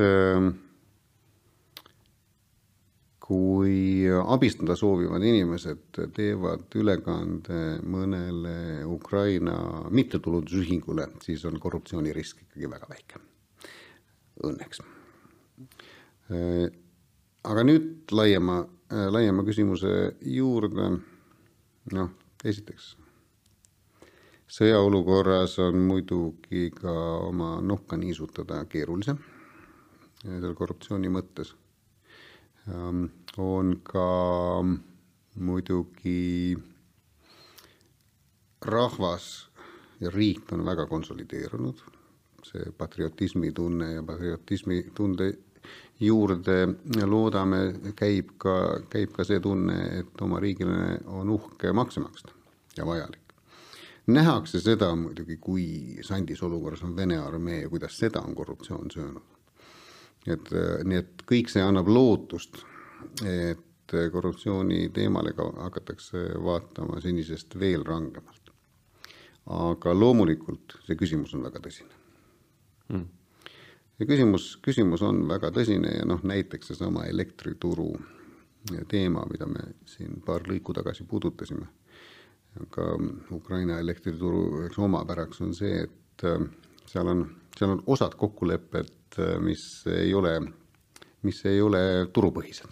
kui 3.32 4.04
abistada 4.26 4.74
soovivad 4.76 5.22
inimesed 5.24 6.00
teevad 6.16 6.74
ülekande 6.76 7.60
mõnele 7.86 8.82
Ukraina 8.88 9.54
mittetulundusühingule, 9.94 11.06
siis 11.24 11.44
on 11.48 11.60
korruptsioonirisk 11.62 12.42
ikkagi 12.44 12.70
väga 12.70 12.90
väike. 12.90 13.22
Õnneks. 14.48 14.82
Aga 17.44 17.64
nüüd 17.64 18.12
laiema, 18.12 18.62
laiema 18.90 19.44
küsimuse 19.44 20.16
juurde. 20.20 20.90
noh, 21.92 22.10
esiteks 22.44 22.92
sõjaolukorras 24.52 25.56
on 25.64 25.80
muidugi 25.88 26.70
ka 26.76 26.92
oma 27.26 27.56
nokka 27.60 27.96
niisutada 27.96 28.60
keerulisem 28.70 29.18
selle 30.22 30.54
korruptsiooni 30.54 31.10
mõttes 31.10 31.50
Ähm, 32.68 33.06
on 33.38 33.80
ka 33.82 34.62
muidugi 35.34 36.56
rahvas 38.62 39.48
ja 40.00 40.10
riik 40.10 40.52
on 40.52 40.62
väga 40.66 40.86
konsolideerunud, 40.86 41.82
see 42.46 42.70
patriotismi 42.78 43.50
tunne 43.52 43.88
ja 43.96 44.02
patriotismi 44.06 44.84
tunde 44.94 45.32
juurde 46.00 46.68
loodame, 47.06 47.92
käib 47.96 48.36
ka, 48.38 48.54
käib 48.90 49.12
ka 49.16 49.24
see 49.24 49.40
tunne, 49.40 49.78
et 50.00 50.22
oma 50.22 50.40
riigile 50.40 50.98
on 51.06 51.30
uhke 51.30 51.72
makse 51.72 52.00
maksta 52.00 52.32
ja 52.76 52.86
vajalik. 52.86 53.20
nähakse 54.06 54.60
seda 54.60 54.94
muidugi, 54.96 55.36
kui 55.36 55.98
sandis 56.02 56.42
olukorras 56.42 56.82
on 56.82 56.96
Vene 56.96 57.18
armee 57.18 57.60
ja 57.62 57.68
kuidas 57.68 57.98
seda 57.98 58.20
on 58.20 58.34
korruptsioon 58.34 58.90
söönud 58.90 59.32
et 60.26 60.52
nii, 60.86 60.98
et 61.00 61.24
kõik 61.26 61.50
see 61.50 61.62
annab 61.64 61.88
lootust, 61.90 62.62
et 63.26 63.94
korruptsiooni 64.12 64.86
teemale 64.94 65.34
ka 65.36 65.48
hakatakse 65.64 66.28
vaatama 66.44 67.00
senisest 67.02 67.58
veel 67.60 67.84
rangemalt. 67.84 68.38
aga 69.52 69.90
loomulikult 69.94 70.76
see 70.86 70.94
küsimus 70.94 71.32
on 71.34 71.42
väga 71.42 71.58
tõsine 71.58 71.96
mm.. 72.92 73.06
See 73.98 74.08
küsimus, 74.08 74.56
küsimus 74.64 75.02
on 75.06 75.26
väga 75.28 75.52
tõsine 75.54 75.98
ja 75.98 76.08
noh, 76.08 76.22
näiteks 76.26 76.72
seesama 76.72 77.04
elektrituru 77.10 77.90
teema, 78.88 79.24
mida 79.30 79.46
me 79.50 79.72
siin 79.90 80.20
paar 80.26 80.44
lõiku 80.46 80.74
tagasi 80.74 81.04
puudutasime. 81.08 81.66
aga 82.62 82.88
Ukraina 83.32 83.78
elektrituru 83.80 84.66
üks 84.66 84.78
omapäraks 84.78 85.40
on 85.40 85.54
see, 85.54 85.86
et 85.86 86.24
äh, 86.28 86.42
seal 86.86 87.08
on, 87.08 87.24
seal 87.56 87.76
on 87.76 87.82
osad 87.86 88.14
kokkulepped 88.20 88.98
Äh, 89.18 89.40
mis 89.40 89.84
ei 89.86 90.14
ole, 90.14 90.40
mis 91.22 91.44
ei 91.46 91.60
ole 91.60 91.80
turupõhised. 92.12 92.70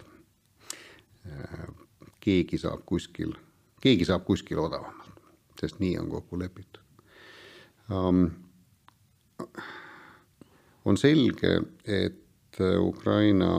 Äh, 1.29 1.67
keegi 2.21 2.57
saab 2.57 2.81
kuskil, 2.85 3.35
keegi 3.81 4.07
saab 4.09 4.25
kuskil 4.25 4.61
odavamalt, 4.63 5.19
sest 5.59 5.77
nii 5.83 5.99
on 6.01 6.09
kokku 6.09 6.39
lepitud 6.41 6.81
um,. 7.89 8.29
On 10.85 10.97
selge, 10.97 11.59
et 11.85 12.59
Ukraina 12.79 13.51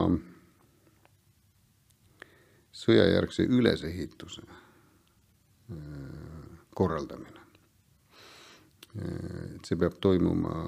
sõjajärgse 2.73 3.45
ülesehituse 3.49 4.41
äh, 4.43 5.77
korraldamine, 6.75 7.45
et 8.93 9.65
see 9.65 9.77
peab 9.79 9.95
toimuma 10.01 10.65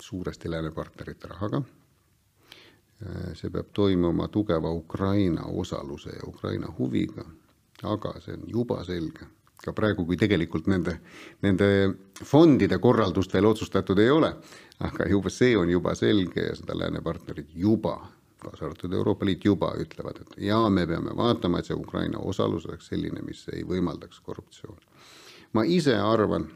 suuresti 0.00 0.50
läänepartnerite 0.50 1.28
rahaga. 1.28 1.62
see 3.34 3.50
peab 3.50 3.68
toimuma 3.72 4.28
tugeva 4.28 4.70
Ukraina 4.74 5.44
osaluse 5.46 6.10
ja 6.10 6.24
Ukraina 6.26 6.66
huviga, 6.78 7.24
aga 7.82 8.20
see 8.20 8.34
on 8.34 8.42
juba 8.50 8.80
selge, 8.84 9.26
ka 9.62 9.72
praegu, 9.72 10.04
kui 10.06 10.16
tegelikult 10.16 10.66
nende, 10.66 10.96
nende 11.42 11.68
fondide 12.24 12.78
korraldust 12.82 13.34
veel 13.34 13.46
otsustatud 13.46 13.98
ei 14.02 14.10
ole, 14.10 14.32
aga 14.80 15.08
juba 15.10 15.30
see 15.30 15.56
on 15.56 15.70
juba 15.70 15.94
selge 15.94 16.44
ja 16.46 16.54
seda 16.56 16.76
läänepartnerid 16.78 17.50
juba, 17.54 17.96
kaasa 18.38 18.66
arvatud 18.66 18.92
Euroopa 18.92 19.26
Liit 19.26 19.44
juba 19.44 19.72
ütlevad, 19.80 20.20
et 20.22 20.38
jaa, 20.48 20.70
me 20.70 20.86
peame 20.86 21.16
vaatama, 21.16 21.58
et 21.58 21.66
see 21.66 21.76
Ukraina 21.76 22.18
osalus 22.18 22.66
oleks 22.66 22.86
selline, 22.92 23.22
mis 23.26 23.44
ei 23.52 23.64
võimaldaks 23.66 24.20
korruptsiooni. 24.22 24.86
ma 25.52 25.64
ise 25.64 25.96
arvan 25.96 26.46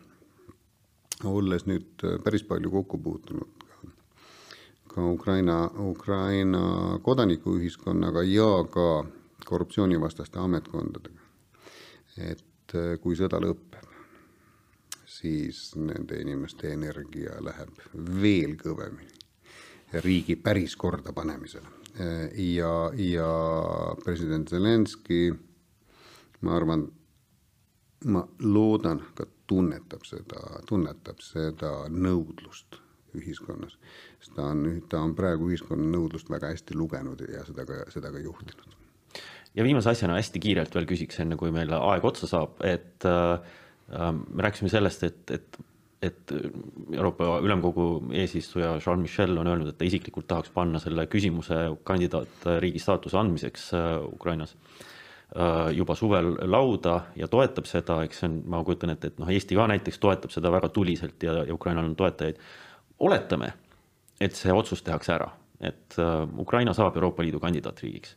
olles 1.24 1.66
nüüd 1.66 2.06
päris 2.24 2.42
palju 2.44 2.70
kokku 2.70 2.98
puutunud 2.98 3.62
ka, 4.94 5.06
Ukraina, 5.06 5.70
Ukraina 5.78 6.62
kodanikuühiskonnaga 7.02 8.22
ja 8.22 8.64
ka 8.70 9.04
korruptsioonivastaste 9.44 10.38
ametkondadega. 10.38 11.20
et 12.18 12.74
kui 13.00 13.16
sõda 13.16 13.40
lõpeb, 13.40 13.91
siis 15.12 15.72
nende 15.76 16.20
inimeste 16.20 16.72
energia 16.72 17.36
läheb 17.44 17.82
veel 18.22 18.56
kõvemini 18.60 19.22
riigi 20.00 20.36
päris 20.36 20.76
kordapanemisele. 20.76 21.68
Äh, 22.00 22.28
ja, 22.56 22.90
ja 22.96 23.30
president 24.04 24.48
Zelenskõi, 24.48 25.32
ma 26.40 26.56
arvan, 26.56 26.86
ma 28.08 28.22
loodan 28.40 29.02
ka 29.14 29.26
tunnetab 29.46 30.06
seda, 30.08 30.62
tunnetab 30.68 31.20
seda 31.20 31.74
nõudlust 31.92 32.80
ühiskonnas. 33.18 33.76
sest 34.18 34.32
ta 34.36 34.46
on, 34.48 34.64
ta 34.88 35.02
on 35.04 35.12
praegu 35.14 35.50
ühiskonna 35.50 35.84
nõudlust 35.92 36.30
väga 36.32 36.54
hästi 36.54 36.76
lugenud 36.78 37.20
ja 37.28 37.44
seda 37.44 37.66
ka, 37.68 37.82
seda 37.92 38.12
ka 38.14 38.22
juhtinud. 38.22 38.78
ja 39.54 39.64
viimase 39.64 39.90
asjana 39.90 40.16
hästi 40.16 40.40
kiirelt 40.40 40.74
veel 40.74 40.88
küsiks, 40.88 41.20
enne 41.20 41.36
kui 41.36 41.52
meil 41.52 41.74
aeg 41.76 42.04
otsa 42.08 42.30
saab, 42.30 42.56
et 42.64 43.04
äh, 43.04 43.60
me 43.90 44.42
rääkisime 44.46 44.70
sellest, 44.72 45.02
et, 45.04 45.30
et 45.30 45.60
et 46.02 46.32
Euroopa 46.92 47.36
Ülemkogu 47.46 47.84
eesistuja 48.18 48.72
Charles 48.80 49.04
Michel 49.04 49.36
on 49.38 49.46
öelnud, 49.46 49.68
et 49.70 49.76
ta 49.78 49.86
isiklikult 49.86 50.26
tahaks 50.26 50.50
panna 50.50 50.80
selle 50.82 51.04
küsimuse 51.06 51.60
kandidaatriigi 51.86 52.80
staatuse 52.82 53.20
andmiseks 53.20 53.68
äh, 53.78 54.00
Ukrainas 54.08 54.56
äh, 54.56 54.88
Äh, 55.36 55.70
juba 55.72 55.94
suvel 55.96 56.34
lauda 56.44 57.06
ja 57.16 57.24
toetab 57.28 57.64
seda, 57.64 58.02
eks 58.04 58.18
see 58.20 58.28
on, 58.28 58.34
ma 58.52 58.58
kujutan 58.66 58.92
ette, 58.92 59.08
et 59.08 59.20
noh, 59.22 59.30
Eesti 59.32 59.56
ka 59.56 59.64
näiteks 59.70 59.96
toetab 60.02 60.32
seda 60.34 60.50
väga 60.52 60.68
tuliselt 60.68 61.24
ja, 61.24 61.38
ja 61.48 61.54
Ukrainal 61.54 61.86
on 61.88 61.94
toetajaid. 61.96 62.36
oletame, 63.00 63.48
et 64.20 64.36
see 64.36 64.52
otsus 64.52 64.84
tehakse 64.84 65.14
ära, 65.14 65.30
et 65.64 65.96
uh, 65.96 66.26
Ukraina 66.38 66.74
saab 66.76 66.98
Euroopa 67.00 67.24
Liidu 67.24 67.40
kandidaatriigiks, 67.40 68.12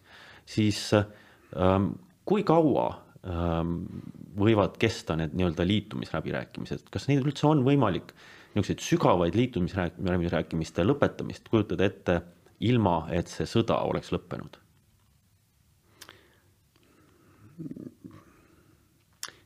siis 0.46 0.82
um, 0.94 1.94
kui 2.28 2.44
kaua 2.44 2.90
võivad 3.26 4.76
kesta 4.78 5.16
need 5.18 5.34
nii-öelda 5.34 5.66
liitumisläbirääkimised, 5.66 6.90
kas 6.94 7.08
neid 7.10 7.26
üldse 7.26 7.48
on 7.50 7.64
võimalik 7.66 8.14
niisuguseid 8.56 8.84
sügavaid 8.86 9.36
liitumisläbirääkimiste 9.36 10.86
lõpetamist 10.86 11.50
kujutada 11.50 11.88
ette, 11.90 12.22
ilma 12.64 13.02
et 13.12 13.32
see 13.32 13.48
sõda 13.50 13.82
oleks 13.88 14.14
lõppenud? 14.16 14.62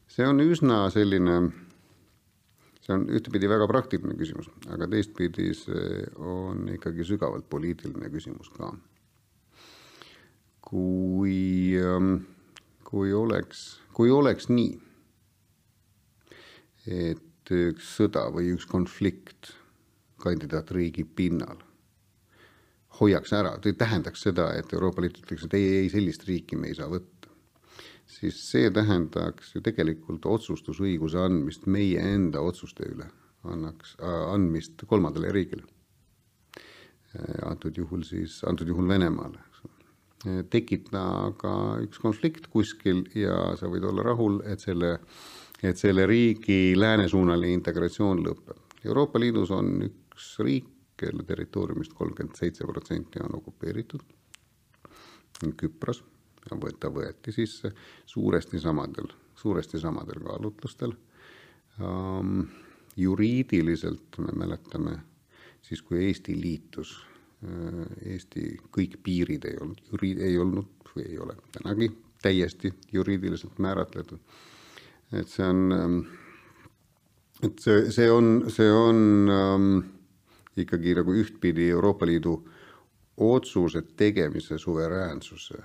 see 0.09 0.25
on 0.27 0.41
üsna 0.43 0.81
selline, 0.91 1.35
see 2.83 2.95
on 2.95 3.05
ühtepidi 3.13 3.47
väga 3.47 3.67
praktiline 3.69 4.17
küsimus, 4.19 4.49
aga 4.73 4.89
teistpidi 4.91 5.53
see 5.55 6.01
on 6.17 6.65
ikkagi 6.73 7.05
sügavalt 7.07 7.45
poliitiline 7.49 8.09
küsimus 8.11 8.49
ka. 8.57 8.73
kui, 10.69 11.77
ähm, 11.79 12.17
kui 12.89 13.13
oleks, 13.13 13.79
kui 13.93 14.11
oleks 14.11 14.49
nii, 14.49 14.75
et 16.89 17.53
üks 17.53 17.95
sõda 17.99 18.27
või 18.33 18.53
üks 18.55 18.65
konflikt 18.69 19.53
kandidaatriigi 20.21 21.05
pinnal 21.05 21.61
hoiaks 22.99 23.31
ära, 23.37 23.53
tähendaks 23.61 24.25
seda, 24.25 24.49
et 24.57 24.73
Euroopa 24.73 25.01
Liit 25.01 25.21
ütleks, 25.21 25.45
et 25.45 25.53
ei, 25.55 25.67
ei, 25.83 25.91
sellist 25.93 26.25
riiki 26.27 26.57
me 26.59 26.67
ei 26.71 26.75
saa 26.75 26.89
võtta 26.91 27.19
siis 28.09 28.39
see 28.51 28.69
tähendaks 28.73 29.53
ju 29.55 29.61
tegelikult 29.65 30.25
otsustusõiguse 30.25 31.19
andmist 31.21 31.67
meie 31.69 32.01
enda 32.15 32.41
otsuste 32.41 32.87
üle, 32.89 33.07
annaks, 33.47 33.95
andmist 34.33 34.85
kolmandale 34.89 35.33
riigile. 35.35 35.65
antud 37.45 37.77
juhul 37.77 38.03
siis, 38.05 38.43
antud 38.45 38.67
juhul 38.69 38.87
Venemaale. 38.87 39.39
Tekita 40.51 41.01
aga 41.29 41.53
üks 41.85 41.99
konflikt 42.03 42.49
kuskil 42.51 43.05
ja 43.15 43.55
sa 43.59 43.69
võid 43.71 43.85
olla 43.87 44.03
rahul, 44.03 44.41
et 44.43 44.59
selle, 44.59 44.97
et 45.63 45.79
selle 45.79 46.05
riigi 46.09 46.75
läänesuunaline 46.75 47.53
integratsioon 47.59 48.23
lõpeb. 48.25 48.59
Euroopa 48.85 49.19
Liidus 49.19 49.51
on 49.55 49.77
üks 49.87 50.33
riik, 50.43 50.67
kelle 50.99 51.23
territooriumist 51.23 51.93
kolmkümmend 51.95 52.35
seitse 52.35 52.67
protsenti 52.67 53.21
on 53.23 53.37
okupeeritud, 53.39 54.03
Küpros 55.55 56.01
ta 56.79 56.89
võeti 56.91 57.31
sisse 57.31 57.71
suuresti 58.05 58.59
samadel, 58.59 59.07
suuresti 59.35 59.79
samadel 59.79 60.23
kaalutlustel 60.25 60.95
um,. 61.79 62.47
juriidiliselt 62.99 64.17
me 64.19 64.33
mäletame 64.35 64.97
siis, 65.61 65.81
kui 65.81 66.01
Eesti 66.03 66.35
liitus 66.41 66.97
Eesti 67.39 68.57
kõik 68.75 68.97
piirid 69.03 69.45
ei 69.47 69.55
olnud, 69.61 69.81
ei 70.03 70.37
olnud 70.37 70.89
või 70.95 71.05
ei 71.05 71.19
ole 71.23 71.35
tänagi 71.55 71.87
täiesti 72.21 72.73
juriidiliselt 72.91 73.59
määratletud. 73.59 74.19
et 75.13 75.27
see 75.27 75.45
on, 75.47 76.07
et 77.43 77.59
see, 77.59 77.91
see 77.91 78.11
on, 78.11 78.43
see 78.51 78.71
on 78.71 79.31
ähm, 79.31 79.69
ikkagi 80.57 80.95
nagu 80.99 81.15
ühtpidi 81.15 81.69
Euroopa 81.69 82.05
Liidu 82.05 82.35
otsuse 83.17 83.81
tegemise 83.81 84.57
suveräänsuse 84.57 85.63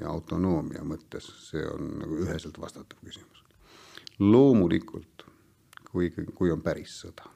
ja 0.00 0.08
autonoomia 0.08 0.84
mõttes, 0.84 1.26
see 1.50 1.66
on 1.66 1.98
nagu 2.00 2.22
üheselt 2.22 2.60
vastatav 2.60 3.02
küsimus. 3.04 3.42
loomulikult, 4.18 5.26
kui, 5.90 6.10
kui 6.34 6.50
on 6.50 6.62
päris 6.62 7.00
sõda, 7.02 7.26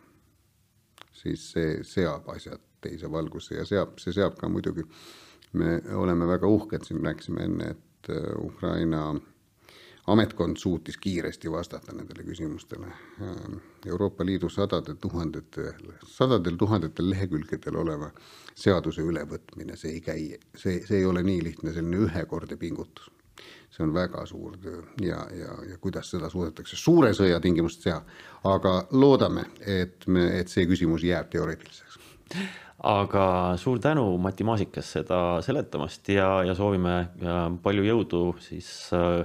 siis 1.13 1.51
see 1.53 1.85
seab 1.85 2.29
asjad 2.29 2.70
teise 2.81 3.11
valgusse 3.13 3.59
ja 3.59 3.67
seab, 3.69 3.99
see 3.99 4.15
seab 4.17 4.39
ka 4.39 4.49
muidugi, 4.49 4.87
me 5.53 5.81
oleme 5.97 6.29
väga 6.29 6.49
uhked, 6.49 6.87
siin 6.87 7.05
rääkisime 7.05 7.45
enne, 7.49 7.75
et 7.75 8.11
äh, 8.15 8.33
Ukraina 8.45 9.15
ametkond 10.11 10.57
suutis 10.57 10.97
kiiresti 10.97 11.53
vastata 11.53 11.93
nendele 11.93 12.25
küsimustele. 12.25 12.87
Euroopa 13.87 14.27
Liidu 14.27 14.49
sadade 14.49 14.95
tuhandete, 14.95 15.75
sadadel 16.07 16.57
tuhandetel 16.57 17.11
lehekülgedel 17.11 17.77
oleva 17.77 18.11
seaduse 18.55 19.05
ülevõtmine, 19.07 19.77
see 19.77 19.97
ei 19.99 20.01
käi, 20.05 20.27
see, 20.57 20.81
see 20.87 20.99
ei 21.03 21.07
ole 21.07 21.23
nii 21.23 21.45
lihtne, 21.45 21.75
selline 21.77 22.05
ühekordne 22.09 22.57
pingutus. 22.57 23.11
see 23.71 23.85
on 23.85 23.93
väga 23.95 24.25
suur 24.27 24.57
töö 24.59 24.81
ja, 25.01 25.21
ja, 25.33 25.53
ja 25.71 25.77
kuidas 25.79 26.11
seda 26.11 26.29
suudetakse 26.29 26.77
suure 26.77 27.13
sõja 27.15 27.39
tingimustes 27.41 27.85
teha, 27.85 28.01
aga 28.45 28.73
loodame, 28.91 29.45
et 29.63 30.07
me, 30.07 30.25
et 30.41 30.49
see 30.49 30.67
küsimus 30.67 31.05
jääb 31.07 31.31
teoreetiliseks 31.31 31.99
aga 32.87 33.25
suur 33.61 33.81
tänu, 33.83 34.05
Mati 34.23 34.45
Maasikas, 34.47 34.89
seda 34.97 35.21
seletamast 35.45 36.09
ja, 36.13 36.41
ja 36.47 36.55
soovime 36.57 36.95
palju 37.63 37.85
jõudu 37.85 38.23
siis 38.41 38.71
äh, 38.97 39.25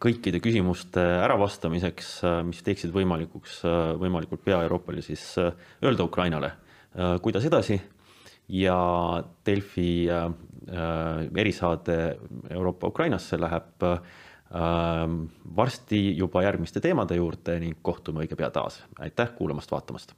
kõikide 0.00 0.40
küsimuste 0.40 1.02
äravastamiseks, 1.20 2.12
mis 2.48 2.62
teeksid 2.64 2.92
võimalikuks 2.94 3.60
võimalikult 4.00 4.44
pea 4.44 4.62
Euroopale 4.64 5.04
siis 5.04 5.22
öelda 5.36 6.06
Ukrainale, 6.06 6.54
kuidas 7.20 7.44
edasi 7.44 7.76
ja 8.56 8.78
Delfi 9.46 10.08
erisaade 11.36 11.98
Euroopa 12.48 12.88
Ukrainasse 12.88 13.36
läheb 13.40 13.84
varsti 15.60 16.00
juba 16.16 16.46
järgmiste 16.48 16.80
teemade 16.80 17.20
juurde 17.20 17.60
ning 17.60 17.78
kohtume 17.82 18.24
õige 18.24 18.40
pea 18.40 18.50
taas. 18.50 18.80
aitäh 18.98 19.36
kuulamast-vaatamast! 19.36 20.16